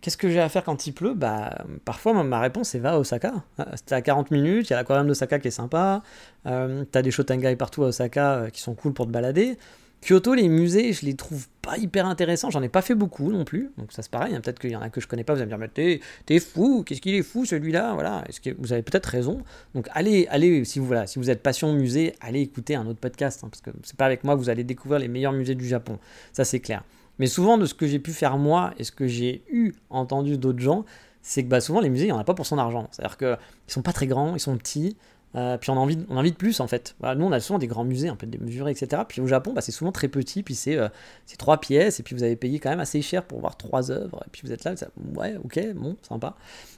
[0.01, 2.99] qu'est-ce que j'ai à faire quand il pleut, bah parfois ma- réponse c'est va à
[2.99, 3.33] Osaka.
[3.59, 6.03] Ah, C'était à 40 minutes, il y a l'aquarium d'Osaka qui est sympa,
[6.47, 9.59] euh, t'as des Shotengai partout à Osaka euh, qui sont cool pour te balader.
[10.03, 13.45] Kyoto, les musées, je les trouve pas hyper intéressants, j'en ai pas fait beaucoup non
[13.45, 15.33] plus, donc ça c'est pareil, hein, peut-être qu'il y en a que je connais pas,
[15.33, 18.51] vous allez me dire, mais t'es, fou, qu'est-ce qu'il est fou celui-là, voilà, Est-ce que
[18.59, 19.43] vous avez peut-être raison,
[19.77, 22.99] donc allez, allez, si vous, voilà, si vous êtes passion musée, allez écouter un autre
[22.99, 25.55] podcast, hein, parce que c'est pas avec moi que vous allez découvrir les meilleurs musées
[25.55, 26.01] du Japon,
[26.33, 26.83] ça c'est clair.
[27.19, 30.39] Mais souvent, de ce que j'ai pu faire moi et ce que j'ai eu entendu
[30.39, 30.85] d'autres gens,
[31.21, 32.89] c'est que bah, souvent les musées, il n'y en a pas pour son argent.
[32.91, 33.39] C'est-à-dire qu'ils
[33.69, 34.97] sont pas très grands, ils sont petits,
[35.35, 36.95] euh, puis on a, envie, on a envie de plus en fait.
[37.03, 39.03] Nous, on a souvent des grands musées un peu démesurés, etc.
[39.09, 40.89] Puis au Japon, bah, c'est souvent très petit, puis c'est euh,
[41.27, 43.91] c'est trois pièces, et puis vous avez payé quand même assez cher pour voir trois
[43.91, 44.75] œuvres, et puis vous êtes là,
[45.17, 46.35] ouais, ok, bon, sympa.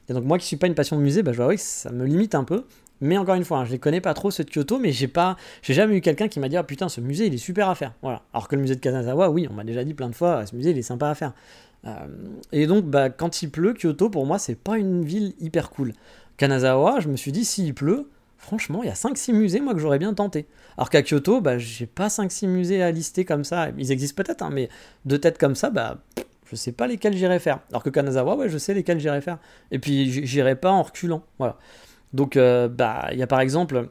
[0.08, 1.90] Et donc moi qui suis pas une passion de musée, bah, je avouer que ça
[1.90, 2.64] me limite un peu.
[3.00, 5.08] Mais encore une fois, hein, je les connais pas trop ceux de Kyoto, mais j'ai
[5.08, 7.68] pas, j'ai jamais eu quelqu'un qui m'a dit ah putain ce musée il est super
[7.68, 7.92] à faire.
[8.02, 8.22] Voilà.
[8.32, 10.54] Alors que le musée de Kanazawa, oui, on m'a déjà dit plein de fois, ce
[10.54, 11.32] musée il est sympa à faire.
[11.86, 12.06] Euh,
[12.52, 15.92] et donc bah, quand il pleut, Kyoto pour moi c'est pas une ville hyper cool.
[16.36, 18.08] Kanazawa, je me suis dit s'il pleut,
[18.44, 20.46] franchement il y a 5-6 musées moi que j'aurais bien tenté.
[20.76, 23.70] Alors qu'à Kyoto, bah j'ai pas 5-6 musées à lister comme ça.
[23.78, 24.68] Ils existent peut-être, hein, mais
[25.04, 25.98] de tête comme ça, bah
[26.50, 27.60] je sais pas lesquels j'irai faire.
[27.70, 29.38] Alors que Kanazawa, ouais, je sais lesquels j'irai faire.
[29.70, 31.22] Et puis j'irai pas en reculant.
[31.38, 31.58] Voilà.
[32.12, 33.88] Donc, euh, bah, il y a par exemple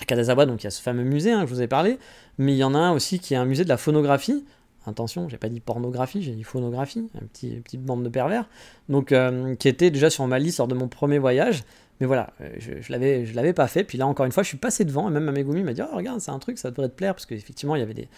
[0.00, 1.98] à Kanazawa, donc il y a ce fameux musée hein, que je vous ai parlé,
[2.38, 4.44] mais il y en a un aussi qui est un musée de la phonographie.
[4.84, 8.48] Attention, j'ai pas dit pornographie, j'ai dit phonographie, un petit, petite bande de pervers.
[8.88, 11.62] Donc, euh, qui était déjà sur ma liste lors de mon premier voyage.
[12.02, 13.84] Mais voilà, euh, je, l'avais, je l'avais pas fait.
[13.84, 15.08] Puis là, encore une fois, je suis passé devant.
[15.08, 17.14] Et même ma Megumi m'a dit Oh, regarde, c'est un truc, ça devrait te plaire.
[17.14, 18.08] Parce qu'effectivement, il y avait des,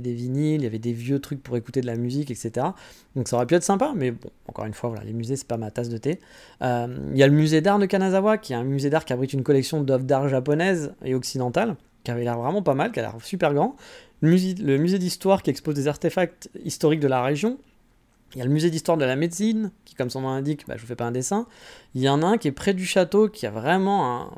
[0.00, 2.66] des, vinyles, il y avait des vieux trucs pour écouter de la musique, etc.
[3.14, 3.92] Donc ça aurait pu être sympa.
[3.94, 6.18] Mais bon, encore une fois, voilà, les musées, c'est pas ma tasse de thé.
[6.62, 9.12] Euh, Il y a le musée d'art de Kanazawa, qui est un musée d'art qui
[9.12, 12.98] abrite une collection d'œuvres d'art japonaises et occidentales, qui avait l'air vraiment pas mal, qui
[12.98, 13.76] a l'air super grand.
[14.22, 17.58] Le musée d'histoire qui expose des artefacts historiques de la région.
[18.34, 20.74] Il y a le musée d'histoire de la médecine, qui, comme son nom l'indique, bah,
[20.76, 21.46] je vous fais pas un dessin.
[21.94, 24.30] Il y en a un qui est près du château, qui a vraiment un.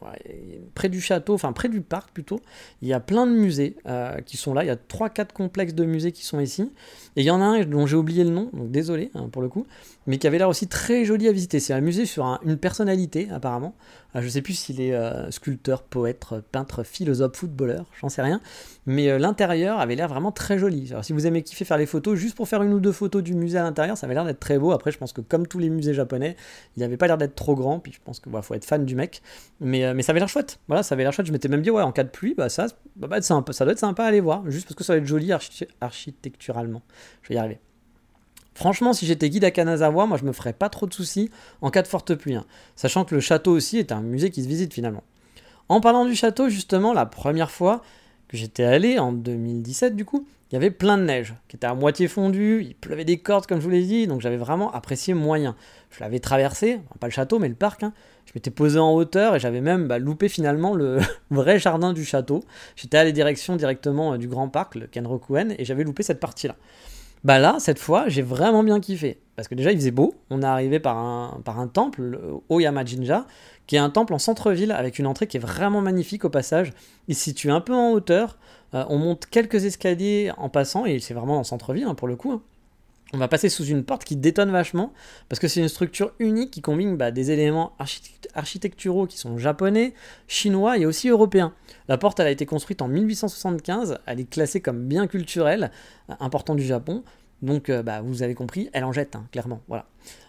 [0.75, 2.41] près du château, enfin près du parc plutôt.
[2.83, 4.65] Il y a plein de musées euh, qui sont là.
[4.65, 6.71] Il y a 3-4 complexes de musées qui sont ici.
[7.17, 9.41] Et il y en a un dont j'ai oublié le nom, donc désolé hein, pour
[9.41, 9.67] le coup,
[10.07, 11.59] mais qui avait l'air aussi très joli à visiter.
[11.61, 13.75] C'est un musée sur un- une personnalité, apparemment.
[14.17, 18.41] Euh, je sais plus s'il est euh, sculpteur, poète, peintre, philosophe, footballeur, j'en sais rien.
[18.87, 20.89] Mais euh, l'intérieur avait l'air vraiment très joli.
[20.91, 23.23] Alors, si vous aimez kiffer faire les photos, juste pour faire une ou deux photos
[23.23, 24.73] du musée à l'intérieur, ça avait l'air d'être très beau.
[24.73, 26.37] Après, je pense que comme tous les musées japonais,
[26.77, 27.79] il n'avait pas l'air d'être trop grand.
[27.79, 29.23] Puis je pense qu'il faut être fan du mec.
[29.61, 30.61] Mais, euh, mais ça avait l'air chouette.
[30.69, 31.27] Voilà, ça avait l'air chouette.
[31.27, 33.73] Je m'étais même dit, ouais, en cas de pluie, bah, ça, bah, bah, ça doit
[33.73, 34.49] être sympa à aller voir.
[34.51, 36.83] Juste parce que ça va être joli archi- architecturalement.
[37.23, 37.59] Je vais y arriver.
[38.57, 41.31] Franchement, si j'étais guide à Kanazawa, moi je me ferais pas trop de soucis
[41.61, 42.37] en cas de forte pluie.
[42.37, 42.47] hein.
[42.75, 45.03] Sachant que le château aussi est un musée qui se visite finalement.
[45.69, 47.83] En parlant du château, justement, la première fois,
[48.29, 51.67] que j'étais allé en 2017 du coup, il y avait plein de neige qui était
[51.67, 54.73] à moitié fondue, il pleuvait des cordes comme je vous l'ai dit, donc j'avais vraiment
[54.73, 55.55] apprécié moyen.
[55.91, 57.93] Je l'avais traversé, pas le château mais le parc, hein.
[58.25, 60.99] je m'étais posé en hauteur et j'avais même bah, loupé finalement le
[61.31, 62.43] vrai jardin du château.
[62.75, 66.57] J'étais allé direction directement euh, du grand parc, le Kenrokuen, et j'avais loupé cette partie-là.
[67.27, 69.19] Bah là, cette fois, j'ai vraiment bien kiffé.
[69.35, 70.15] Parce que déjà, il faisait beau.
[70.31, 73.27] On est arrivé par un, temple, le Oyama Jinja,
[73.67, 76.73] qui est un temple en centre-ville avec une entrée qui est vraiment magnifique au passage.
[77.09, 78.39] Il se situe un peu en hauteur.
[78.75, 82.15] Euh, on monte quelques escaliers en passant, et c'est vraiment en centre-ville hein, pour le
[82.15, 82.31] coup.
[82.31, 82.43] hein.
[83.13, 84.93] On va passer sous une porte qui détonne vachement,
[85.29, 89.39] parce que c'est une structure unique qui combine bah, des éléments architect- architecturaux qui sont
[89.39, 89.95] japonais,
[90.27, 91.55] chinois et aussi européens.
[91.89, 95.71] La porte a été construite en 1875, elle est classée comme bien culturel
[96.21, 97.05] important du Japon,
[97.43, 99.61] donc euh, bah, vous avez compris, elle en jette, hein, clairement.
[99.69, 99.87] Voilà.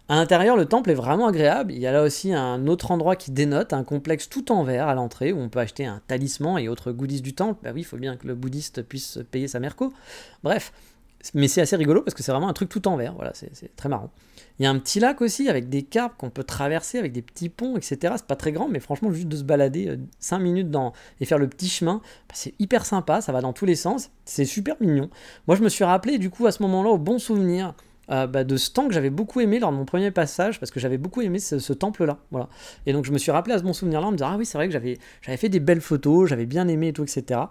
[0.09, 1.73] À l'intérieur, le temple est vraiment agréable.
[1.73, 4.87] Il y a là aussi un autre endroit qui dénote, un complexe tout en verre
[4.87, 7.59] à l'entrée où on peut acheter un talisman et autres goodies du temple.
[7.63, 9.91] Bah oui, il faut bien que le bouddhiste puisse payer sa merco.
[10.43, 10.71] Bref,
[11.33, 13.13] mais c'est assez rigolo parce que c'est vraiment un truc tout en verre.
[13.15, 14.11] Voilà, c'est très marrant.
[14.59, 17.21] Il y a un petit lac aussi avec des carpes qu'on peut traverser avec des
[17.21, 18.13] petits ponts, etc.
[18.17, 21.37] C'est pas très grand, mais franchement, juste de se balader 5 minutes dans, et faire
[21.37, 23.21] le petit chemin, bah, c'est hyper sympa.
[23.21, 24.09] Ça va dans tous les sens.
[24.25, 25.09] C'est super mignon.
[25.47, 27.75] Moi, je me suis rappelé du coup à ce moment-là au bon souvenir
[28.09, 30.71] euh, bah, de ce temps que j'avais beaucoup aimé lors de mon premier passage parce
[30.71, 32.17] que j'avais beaucoup aimé ce, ce temple-là.
[32.31, 32.47] Voilà.
[32.85, 34.45] Et donc je me suis rappelé à ce bon souvenir-là en me disant Ah oui,
[34.45, 37.41] c'est vrai que j'avais, j'avais fait des belles photos, j'avais bien aimé et tout, etc.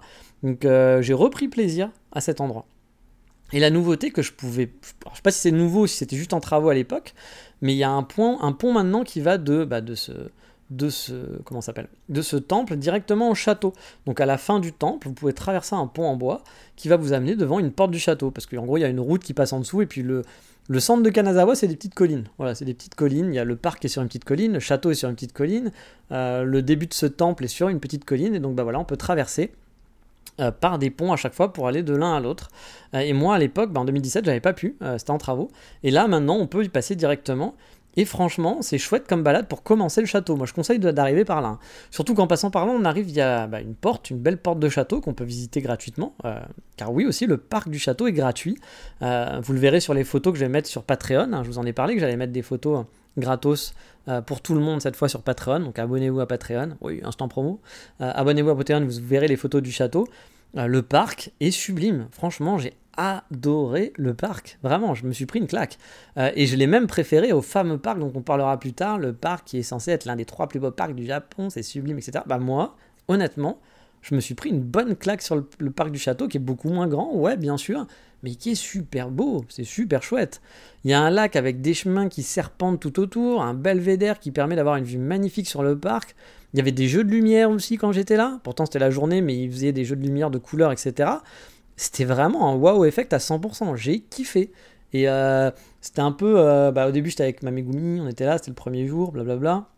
[0.43, 2.67] Donc euh, j'ai repris plaisir à cet endroit.
[3.53, 4.71] Et la nouveauté que je pouvais.
[5.03, 7.15] alors, je sais pas si c'est nouveau ou si c'était juste en travaux à l'époque,
[7.63, 10.13] mais il y a un, un pont maintenant qui va de, bah, de ce.
[10.69, 11.13] De ce,
[11.45, 11.87] comment s'appelle?
[12.09, 13.73] De ce temple directement au château.
[14.05, 16.43] Donc à la fin du temple, vous pouvez traverser un pont en bois
[16.75, 18.33] qui va vous amener devant une porte du château.
[18.33, 20.23] Parce qu'en gros, il y a une route qui passe en dessous et puis le,
[20.69, 22.25] le centre de Kanazawa, c'est des petites collines.
[22.39, 23.29] Voilà, c'est des petites collines.
[23.33, 25.09] Il y a le parc qui est sur une petite colline, le château est sur
[25.09, 25.71] une petite colline,
[26.11, 28.81] euh, le début de ce temple est sur une petite colline, et donc bah voilà,
[28.81, 29.53] on peut traverser
[30.41, 32.49] euh, par des ponts à chaque fois pour aller de l'un à l'autre.
[32.95, 35.51] Euh, et moi à l'époque, bah, en 2017, j'avais pas pu, euh, c'était en travaux.
[35.83, 37.55] Et là maintenant, on peut y passer directement.
[37.99, 40.37] Et franchement, c'est chouette comme balade pour commencer le château.
[40.37, 41.49] Moi, je conseille d'arriver par là.
[41.49, 41.59] hein.
[41.91, 44.69] Surtout qu'en passant par là, on arrive via bah, une porte, une belle porte de
[44.69, 46.15] château qu'on peut visiter gratuitement.
[46.77, 48.59] car oui, aussi, le parc du château est gratuit.
[49.01, 51.33] Vous le verrez sur les photos que je vais mettre sur Patreon.
[51.33, 51.43] hein.
[51.43, 52.85] Je vous en ai parlé que j'allais mettre des photos
[53.17, 53.75] gratos
[54.09, 55.61] euh, pour tout le monde cette fois sur Patreon.
[55.61, 56.77] Donc abonnez-vous à Patreon.
[56.81, 57.61] Oui, instant promo.
[58.01, 60.07] Euh, abonnez-vous à Patreon, vous verrez les photos du château.
[60.57, 62.09] Euh, le parc est sublime.
[62.11, 64.59] Franchement, j'ai adoré le parc.
[64.63, 65.77] Vraiment, je me suis pris une claque.
[66.17, 69.49] Et je l'ai même préféré au fameux parc dont on parlera plus tard, le parc
[69.49, 72.25] qui est censé être l'un des trois plus beaux parcs du Japon, c'est sublime, etc.
[72.27, 72.75] Bah moi,
[73.09, 73.61] honnêtement,
[74.01, 76.71] je me suis pris une bonne claque sur le parc du château qui est beaucoup
[76.71, 77.87] moins grand, ouais, bien sûr,
[78.27, 80.43] mais qui est super beau, c'est super chouette.
[80.83, 84.33] Il y a un lac avec des chemins qui serpentent tout autour, un belvédère qui
[84.33, 86.17] permet d'avoir une vue magnifique sur le parc.
[86.53, 88.41] Il y avait des jeux de lumière aussi quand j'étais là.
[88.43, 91.09] Pourtant, c'était la journée, mais ils faisaient des jeux de lumière de couleurs, etc.
[91.77, 93.77] C'était vraiment un wow effect à 100%.
[93.77, 94.51] J'ai kiffé.
[94.93, 96.35] Et euh, c'était un peu.
[96.37, 99.13] euh, bah, au début, j'étais avec ma Megumi, on était là, c'était le premier jour,
[99.13, 99.69] blablabla.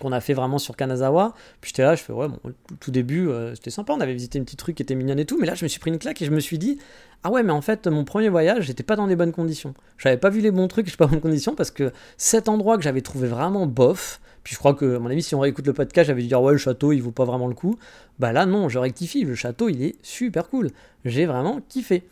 [0.00, 1.34] Qu'on a fait vraiment sur Kanazawa.
[1.60, 2.38] Puis j'étais là, je fais, ouais, bon,
[2.80, 3.92] tout, début, euh, c'était sympa.
[3.92, 5.38] On avait visité une petite truc qui était mignonne et tout.
[5.38, 6.78] Mais là, je me suis pris une claque et je me suis dit,
[7.22, 9.74] ah ouais, mais en fait, mon premier voyage, j'étais pas dans des bonnes conditions.
[9.98, 12.48] J'avais pas vu les bons trucs, j'étais pas dans les bonnes conditions parce que cet
[12.48, 15.40] endroit que j'avais trouvé vraiment bof, puis je crois que, à mon avis, si on
[15.40, 17.78] réécoute le podcast, j'avais dû dire, ouais, le château, il vaut pas vraiment le coup.
[18.18, 20.70] Bah là, non, je rectifie, le château, il est super cool.
[21.06, 22.04] J'ai vraiment kiffé.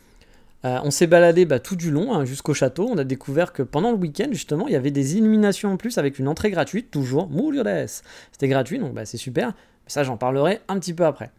[0.64, 2.88] Euh, on s'est baladé bah, tout du long hein, jusqu'au château.
[2.88, 5.98] On a découvert que pendant le week-end, justement, il y avait des illuminations en plus
[5.98, 7.28] avec une entrée gratuite, toujours.
[7.30, 7.88] Muriodes.
[8.30, 9.52] C'était gratuit, donc bah, c'est super.
[9.86, 11.30] Ça, j'en parlerai un petit peu après.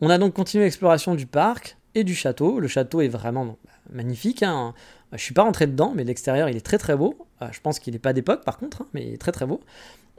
[0.00, 2.60] On a donc continué l'exploration du parc et du château.
[2.60, 4.42] Le château est vraiment bah, magnifique.
[4.42, 4.74] Hein.
[5.12, 7.26] Je suis pas rentré dedans, mais l'extérieur, il est très très beau.
[7.42, 9.46] Euh, je pense qu'il n'est pas d'époque, par contre, hein, mais il est très très
[9.46, 9.60] beau.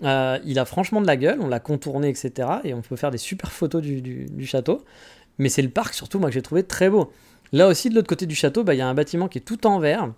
[0.04, 2.50] Euh, il a franchement de la gueule, on l'a contourné, etc.
[2.66, 4.84] Et on peut faire des super photos du château.
[5.38, 7.12] Mais c'est le parc, surtout, moi, que j'ai trouvé très beau.
[7.54, 9.42] Là aussi, de l'autre côté du château, bah, il y a un bâtiment qui est
[9.42, 10.12] tout en verre,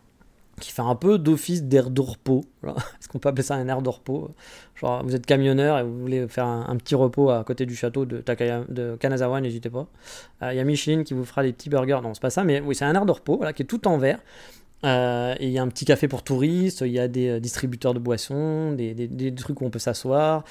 [0.61, 2.45] qui fait un peu d'office d'air de repos.
[2.63, 4.31] Est-ce qu'on peut appeler ça un air de repos
[4.75, 8.05] Genre, vous êtes camionneur et vous voulez faire un, petit repos à côté du château
[8.05, 8.23] de,
[8.97, 9.85] Kanazawa, n'hésitez pas.
[10.43, 11.99] Euh, Il y a Michelin qui vous fera des petits burgers.
[12.01, 13.85] Non, c'est pas ça, mais oui, c'est un air de repos voilà, qui est tout
[13.85, 14.19] en verre.
[14.83, 17.93] Euh, il y a un petit café pour touristes, il y a des euh, distributeurs
[17.95, 20.43] de boissons, des, des- des trucs où on peut s'asseoir.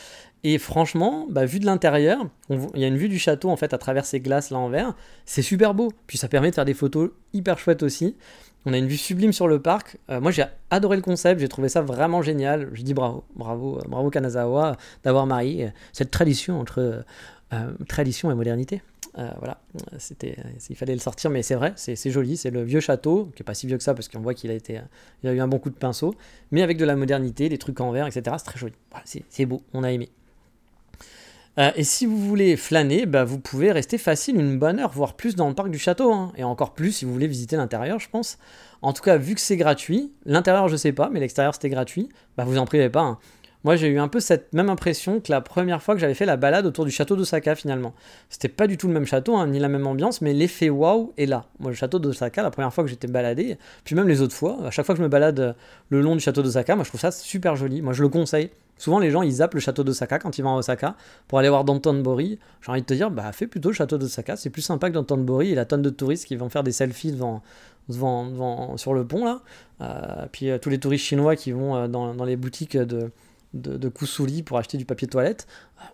[0.43, 3.73] Et franchement, bah, vu de l'intérieur, il y a une vue du château en fait
[3.73, 4.95] à travers ces glaces là en verre.
[5.25, 5.93] C'est super beau.
[6.07, 8.17] Puis ça permet de faire des photos hyper chouettes aussi.
[8.67, 9.99] On a une vue sublime sur le parc.
[10.11, 12.71] Euh, moi j'ai adoré le concept, j'ai trouvé ça vraiment génial.
[12.73, 17.05] Je dis bravo, bravo, euh, bravo Kanazawa d'avoir marié euh, cette tradition entre
[17.87, 18.83] tradition et modernité.
[19.17, 19.61] Voilà,
[19.99, 20.37] c'était,
[20.69, 22.37] il fallait le sortir, mais c'est vrai, c'est joli.
[22.37, 24.51] C'est le vieux château, qui est pas si vieux que ça parce qu'on voit qu'il
[24.51, 24.81] a été,
[25.23, 26.17] il a eu un bon coup de pinceau,
[26.51, 28.35] mais avec de la modernité, des trucs en verre, etc.
[28.39, 28.73] C'est très joli.
[29.05, 30.09] C'est beau, on a aimé.
[31.59, 35.15] Euh, et si vous voulez flâner, bah, vous pouvez rester facile une bonne heure, voire
[35.15, 36.33] plus dans le parc du château, hein.
[36.37, 38.39] et encore plus si vous voulez visiter l'intérieur, je pense.
[38.83, 42.09] En tout cas, vu que c'est gratuit, l'intérieur je sais pas, mais l'extérieur c'était gratuit,
[42.37, 43.03] bah vous en privez pas.
[43.03, 43.19] Hein.
[43.63, 46.27] Moi j'ai eu un peu cette même impression que la première fois que j'avais fait
[46.27, 47.95] la balade autour du château d'Osaka finalement.
[48.29, 51.15] C'était pas du tout le même château, hein, ni la même ambiance, mais l'effet waouh
[51.17, 51.47] est là.
[51.61, 54.59] Moi le château d'Osaka, la première fois que j'étais baladé, puis même les autres fois,
[54.67, 55.57] à chaque fois que je me balade
[55.89, 57.81] le long du château d'Osaka, moi je trouve ça super joli.
[57.81, 58.51] Moi je le conseille.
[58.77, 60.97] Souvent, les gens, ils zappent le château d'Osaka quand ils vont à Osaka
[61.29, 62.39] pour aller voir Downtonbury.
[62.61, 64.37] J'ai envie de te dire, bah, fais plutôt le château d'Osaka.
[64.37, 67.13] C'est plus sympa que Downtonbury et la tonne de touristes qui vont faire des selfies
[67.13, 67.43] devant,
[67.89, 69.43] devant, sur le pont, là.
[69.81, 73.11] Euh, puis euh, tous les touristes chinois qui vont euh, dans, dans, les boutiques de,
[73.55, 75.47] de, de, Kusuri pour acheter du papier toilette.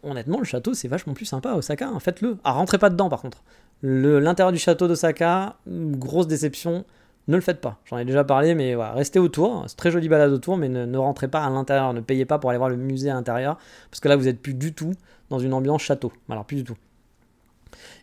[0.02, 1.88] honnêtement, le château, c'est vachement plus sympa à Osaka.
[1.88, 2.00] Hein.
[2.00, 2.38] Faites-le.
[2.44, 3.42] Ah, rentrez pas dedans, par contre.
[3.82, 6.84] L'intérieur du château d'Osaka, grosse déception
[7.30, 7.78] ne le faites pas.
[7.86, 9.64] J'en ai déjà parlé, mais voilà, restez autour.
[9.68, 11.94] C'est très joli balade autour, mais ne, rentrez pas à l'intérieur.
[11.94, 13.58] Ne payez pas pour aller voir le musée à l'intérieur,
[13.90, 14.92] parce que là, vous n'êtes plus du tout
[15.30, 16.12] dans une ambiance château.
[16.28, 16.76] Alors, plus du tout.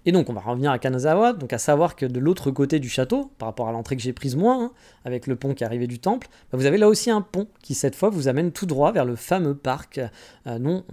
[0.06, 2.88] Et donc, on va revenir à Kanazawa, donc à savoir que de l'autre côté du
[2.88, 4.72] château, par rapport à l'entrée que j'ai prise moi, hein,
[5.04, 7.74] avec le pont qui arrivait du temple, bah, vous avez là aussi un pont qui,
[7.74, 10.00] cette fois, vous amène tout droit vers le fameux parc,
[10.48, 10.86] euh, non,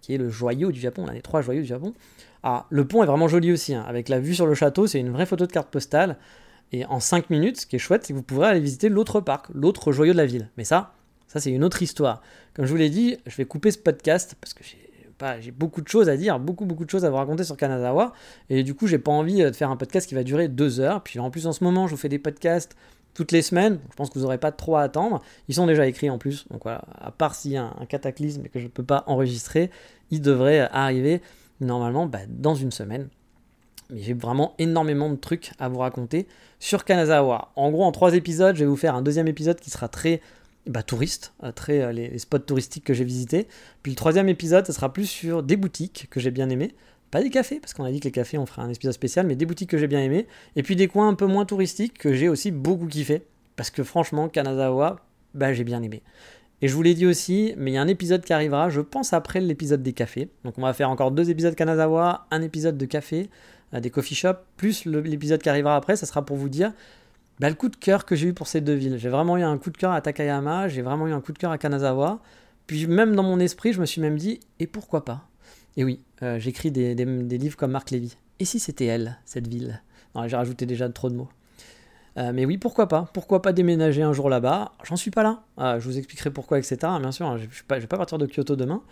[0.00, 1.92] qui est le joyau du Japon, l'un des trois joyaux du Japon.
[2.44, 5.00] Ah, le pont est vraiment joli aussi, hein, avec la vue sur le château, c'est
[5.00, 6.16] une vraie photo de carte postale.
[6.74, 9.20] Et en 5 minutes, ce qui est chouette, c'est que vous pourrez aller visiter l'autre
[9.20, 10.50] parc, l'autre joyau de la ville.
[10.56, 10.92] Mais ça,
[11.28, 12.20] ça c'est une autre histoire.
[12.52, 15.86] Comme je vous l'ai dit, je vais couper ce podcast parce que j'ai beaucoup de
[15.86, 18.12] choses à dire, beaucoup beaucoup de choses à vous raconter sur Kanazawa.
[18.50, 20.80] Et du coup, j'ai pas envie euh, de faire un podcast qui va durer 2
[20.80, 21.00] heures.
[21.04, 22.74] Puis en plus, en ce moment, je vous fais des podcasts
[23.14, 23.78] toutes les semaines.
[23.92, 25.22] Je pense que vous n'aurez pas trop à attendre.
[25.46, 26.48] Ils sont déjà écrits en plus.
[26.48, 29.04] Donc voilà, à part s'il y a un, cataclysme et que je ne peux pas
[29.06, 29.70] enregistrer,
[30.10, 31.22] ils devraient arriver
[31.60, 33.10] normalement bah, dans une semaine
[33.90, 36.26] mais j'ai vraiment énormément de trucs à vous raconter
[36.58, 37.52] sur Kanazawa.
[37.56, 40.20] En gros, en trois épisodes, je vais vous faire un deuxième épisode qui sera très
[40.66, 43.46] bah, touriste, euh, très euh, les, spots touristiques que j'ai visités.
[43.82, 46.74] Puis le troisième épisode, ce sera plus sur des boutiques que j'ai bien aimées.
[47.10, 49.26] Pas des cafés, parce qu'on a dit que les cafés, on fera un épisode spécial,
[49.26, 50.26] mais des boutiques que j'ai bien aimées.
[50.56, 53.22] Et puis des coins un peu moins touristiques que j'ai aussi beaucoup kiffé.
[53.56, 54.96] Parce que franchement, Kanazawa,
[55.34, 56.02] bah, j'ai bien aimé.
[56.62, 58.80] Et je vous l'ai dit aussi, mais il y a un épisode qui arrivera, je
[58.80, 60.30] pense après l'épisode des cafés.
[60.44, 63.28] Donc on va faire encore deux épisodes Kanazawa, un épisode de café
[63.80, 66.72] des coffee shops, plus l'épisode qui arrivera après, ça sera pour vous dire
[67.40, 68.96] bah, le coup de cœur que j'ai eu pour ces deux villes.
[68.98, 71.38] J'ai vraiment eu un coup de cœur à Takayama, j'ai vraiment eu un coup de
[71.38, 72.20] cœur à Kanazawa.
[72.66, 75.28] Puis même dans mon esprit, je me suis même dit, et pourquoi pas?
[75.76, 78.16] Et oui, euh, j'écris des, livres comme Marc Lévy.
[78.38, 79.82] Et si c'était elle, cette ville?
[80.26, 81.28] J'ai rajouté déjà trop de mots.
[82.16, 83.10] Euh, mais oui, pourquoi pas?
[83.12, 84.72] Pourquoi pas déménager un jour là-bas?
[84.84, 85.42] J'en suis pas là.
[85.56, 86.76] Ah, je vous expliquerai pourquoi, etc.
[87.00, 88.82] Bien sûr, hein, je ne vais, pas partir de Kyoto demain.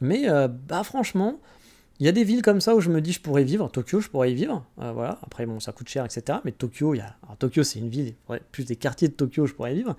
[0.00, 1.38] Mais euh, bah franchement,
[2.02, 3.70] il y a des villes comme ça où je me dis je pourrais vivre.
[3.70, 4.64] Tokyo, je pourrais y vivre.
[4.80, 5.20] Euh, voilà.
[5.22, 6.40] Après, bon, ça coûte cher, etc.
[6.44, 7.14] Mais Tokyo, il y a...
[7.38, 8.14] Tokyo, c'est une ville.
[8.50, 9.96] Plus des quartiers de Tokyo, je pourrais y vivre.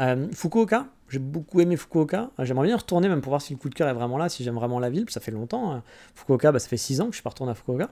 [0.00, 2.32] Euh, Fukuoka, j'ai beaucoup aimé Fukuoka.
[2.40, 4.28] Euh, j'aimerais bien retourner même pour voir si le coup de cœur est vraiment là,
[4.28, 5.08] si j'aime vraiment la ville.
[5.10, 5.72] Ça fait longtemps.
[5.72, 5.84] Hein.
[6.16, 7.88] Fukuoka, bah, ça fait 6 ans que je suis pas retourné à Fukuoka.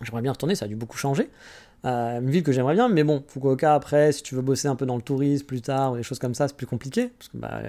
[0.00, 1.30] J'aimerais bien retourner, ça a dû beaucoup changer.
[1.84, 4.76] Euh, une ville que j'aimerais bien, mais bon, Fukuoka après, si tu veux bosser un
[4.76, 7.10] peu dans le tourisme plus tard ou des choses comme ça, c'est plus compliqué.
[7.18, 7.60] Parce que bah,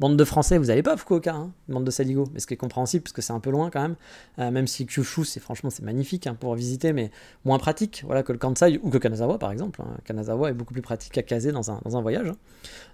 [0.00, 2.58] bande de Français, vous n'avez pas Fukuoka, hein, bande de Saligo, mais ce qui est
[2.58, 3.94] compréhensible parce que c'est un peu loin quand même.
[4.40, 7.10] Euh, même si Kyushu, c'est franchement c'est magnifique hein, pour visiter, mais
[7.44, 9.80] moins pratique, voilà que le Kansai ou que Kanazawa par exemple.
[9.82, 9.98] Hein.
[10.04, 12.32] Kanazawa est beaucoup plus pratique à caser dans un, dans un voyage.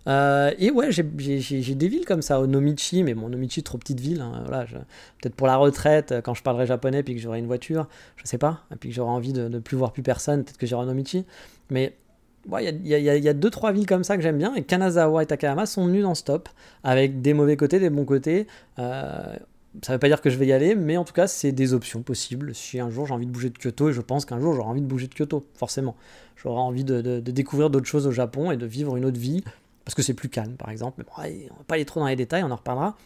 [0.08, 1.04] Euh, et ouais, j'ai
[1.74, 4.22] des villes comme ça, Onomichi, mais bon, Onomichi trop petite ville.
[4.46, 4.66] voilà,
[5.22, 7.86] peut-être pour la retraite, quand je parlerai japonais puis que j'aurai une voiture,
[8.16, 10.58] je sais pas, et puis que j'aurai envie de ne plus voir plus personne peut-être
[10.58, 11.24] que j'irai Michi.
[11.70, 11.96] Mais
[12.46, 15.66] il y, a, deux trois villes comme ça que j'aime bien et Kanazawa et Takayama
[15.66, 16.48] sont venus dans stop
[16.82, 18.46] avec des mauvais côtés, des bons côtés.
[18.78, 19.36] Euh,
[19.82, 21.74] ça veut pas dire que je vais y aller, mais en tout cas c'est des
[21.74, 22.54] options possibles.
[22.54, 24.68] Si un jour j'ai envie de bouger de Kyoto et je pense qu'un jour j'aurai
[24.68, 25.96] envie de bouger de Kyoto, forcément,
[26.36, 29.44] j'aurai envie de, découvrir d'autres choses au Japon et de vivre une autre vie
[29.84, 30.96] parce que c'est plus calme par exemple.
[30.98, 32.96] Mais bon, on va pas aller trop dans les détails, on en reparlera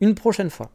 [0.00, 0.70] une prochaine fois.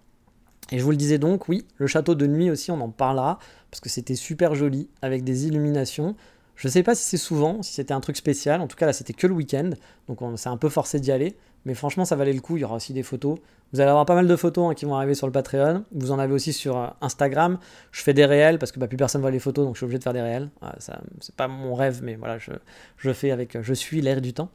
[0.71, 3.39] Et je vous le disais donc, oui, le château de nuit aussi, on en parlera,
[3.69, 6.15] parce que c'était super joli, avec des illuminations.
[6.55, 8.61] Je ne sais pas si c'est souvent, si c'était un truc spécial.
[8.61, 9.71] En tout cas, là, c'était que le week-end.
[10.07, 11.35] Donc, on s'est un peu forcé d'y aller.
[11.65, 12.57] Mais franchement, ça valait le coup.
[12.57, 13.39] Il y aura aussi des photos.
[13.71, 15.83] Vous allez avoir pas mal de photos hein, qui vont arriver sur le Patreon.
[15.93, 17.57] Vous en avez aussi sur euh, Instagram.
[17.91, 19.85] Je fais des réels parce que bah, plus personne voit les photos, donc je suis
[19.85, 20.49] obligé de faire des réels.
[20.61, 23.59] Ah, c'est pas mon rêve, mais voilà, je, fais avec.
[23.61, 24.49] Je suis l'air du temps.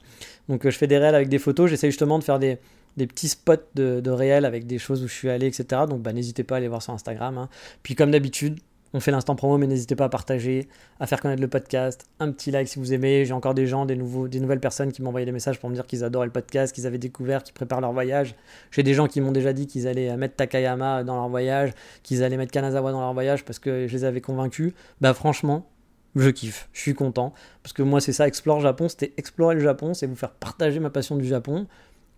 [0.49, 1.71] Donc, euh, je fais des réels avec des photos.
[1.71, 2.59] J'essaie justement de faire des,
[2.99, 5.83] des petits spots de, de réels avec des choses où je suis allé, etc.
[5.89, 7.39] Donc, bah, n'hésitez pas à aller voir sur Instagram.
[7.39, 7.49] Hein.
[7.83, 8.59] Puis, comme d'habitude,
[8.95, 10.69] on fait l'instant promo, mais n'hésitez pas à partager,
[10.99, 13.25] à faire connaître le podcast, un petit like si vous aimez.
[13.25, 15.75] J'ai encore des gens, des, nouveaux, des nouvelles personnes qui envoyé des messages pour me
[15.75, 18.35] dire qu'ils adoraient le podcast, qu'ils avaient découvert, qu'ils préparent leur voyage.
[18.71, 21.73] J'ai des gens qui m'ont déjà dit qu'ils allaient mettre Takayama dans leur voyage,
[22.03, 24.73] qu'ils allaient mettre Kanazawa dans leur voyage parce que je les avais convaincus.
[25.01, 25.67] Bah franchement,
[26.17, 27.33] je kiffe, je suis content.
[27.63, 30.81] Parce que moi c'est ça, Explore Japon, c'était explorer le Japon, c'est vous faire partager
[30.81, 31.67] ma passion du Japon,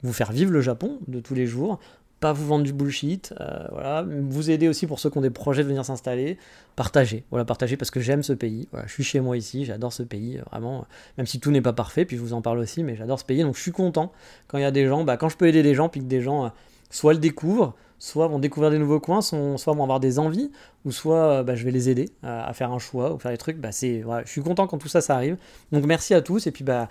[0.03, 1.79] vous faire vivre le Japon de tous les jours,
[2.21, 5.31] pas vous vendre du bullshit, euh, voilà, vous aider aussi pour ceux qui ont des
[5.31, 6.37] projets de venir s'installer,
[6.77, 10.03] partager, voilà, partager parce que j'aime ce pays, je suis chez moi ici, j'adore ce
[10.03, 10.87] pays, euh, vraiment,
[11.17, 13.25] même si tout n'est pas parfait, puis je vous en parle aussi, mais j'adore ce
[13.25, 14.13] pays, donc je suis content.
[14.49, 16.07] Quand il y a des gens, bah, quand je peux aider des gens, puis que
[16.07, 16.49] des gens euh,
[16.91, 20.51] soit le découvrent, soit vont découvrir des nouveaux coins, soit vont avoir des envies,
[20.85, 23.59] ou soit bah, je vais les aider à, faire un choix ou faire des trucs.
[23.59, 23.71] Bah,
[24.05, 25.37] voilà, je suis content quand tout ça, ça arrive.
[25.71, 26.89] Donc merci à tous, et puis bah,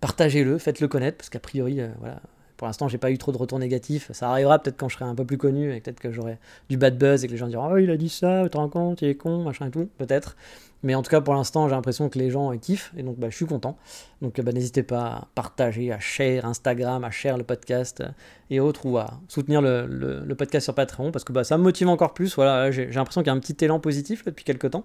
[0.00, 2.20] partagez-le, faites-le connaître, parce qu'a priori, voilà,
[2.58, 4.10] pour l'instant, j'ai pas eu trop de retours négatifs.
[4.12, 6.38] Ça arrivera peut-être quand je serai un peu plus connu et peut-être que j'aurai
[6.68, 8.56] du bad buzz et que les gens diront Oh, il a dit ça, tu te
[8.56, 10.36] rends compte, il est con, machin et tout, peut-être.
[10.82, 13.28] Mais en tout cas, pour l'instant, j'ai l'impression que les gens kiffent et donc bah,
[13.30, 13.78] je suis content.
[14.22, 18.02] Donc bah, n'hésitez pas à partager, à share Instagram, à share le podcast
[18.50, 21.88] et autres ou à soutenir le, podcast sur Patreon parce que bah, ça me motive
[21.88, 22.34] encore plus.
[22.34, 24.84] Voilà, j'ai l'impression qu'il y a un petit élan positif depuis quelques temps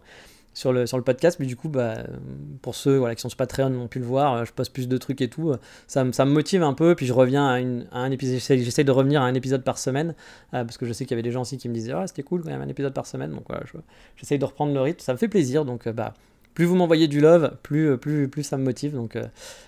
[0.54, 1.97] sur le, sur le podcast, mais du coup, bah,
[2.62, 4.88] pour ceux voilà, qui sont sur Patreon ont pu le voir, euh, je poste plus
[4.88, 7.60] de trucs et tout, euh, ça, ça me motive un peu, puis je reviens à,
[7.60, 10.16] une, un épisode, j'essaie de revenir à un épisode par semaine,
[10.54, 12.08] euh, parce que je sais qu'il y avait des gens aussi qui me disaient, ah,
[12.08, 13.64] c'était cool quand même un épisode par semaine, donc voilà,
[14.16, 16.14] j'essaie de reprendre le rythme, ça me fait plaisir, donc bah,
[16.54, 19.18] plus vous m'envoyez du love, plus, plus, plus ça me motive, donc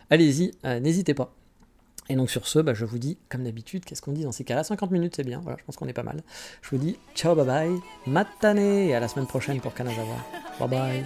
[0.09, 1.33] allez-y, n'hésitez pas.
[2.09, 4.43] Et donc sur ce, bah, je vous dis, comme d'habitude, qu'est-ce qu'on dit dans ces
[4.43, 4.63] cas-là?
[4.63, 6.21] 50 minutes, c'est bien, voilà, je pense qu'on est pas mal.
[6.61, 10.17] Je vous dis ciao, bye bye, matane, et à la semaine prochaine pour Kanazawa.
[10.59, 11.05] Bye bye.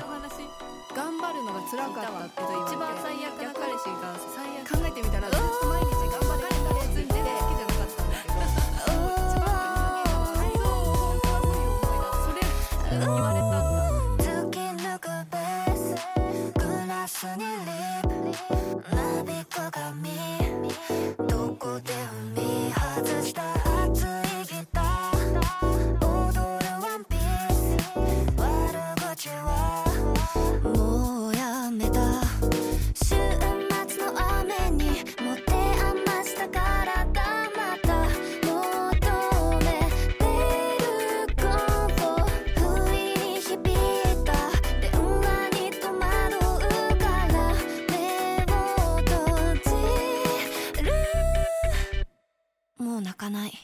[53.29, 53.58] ない。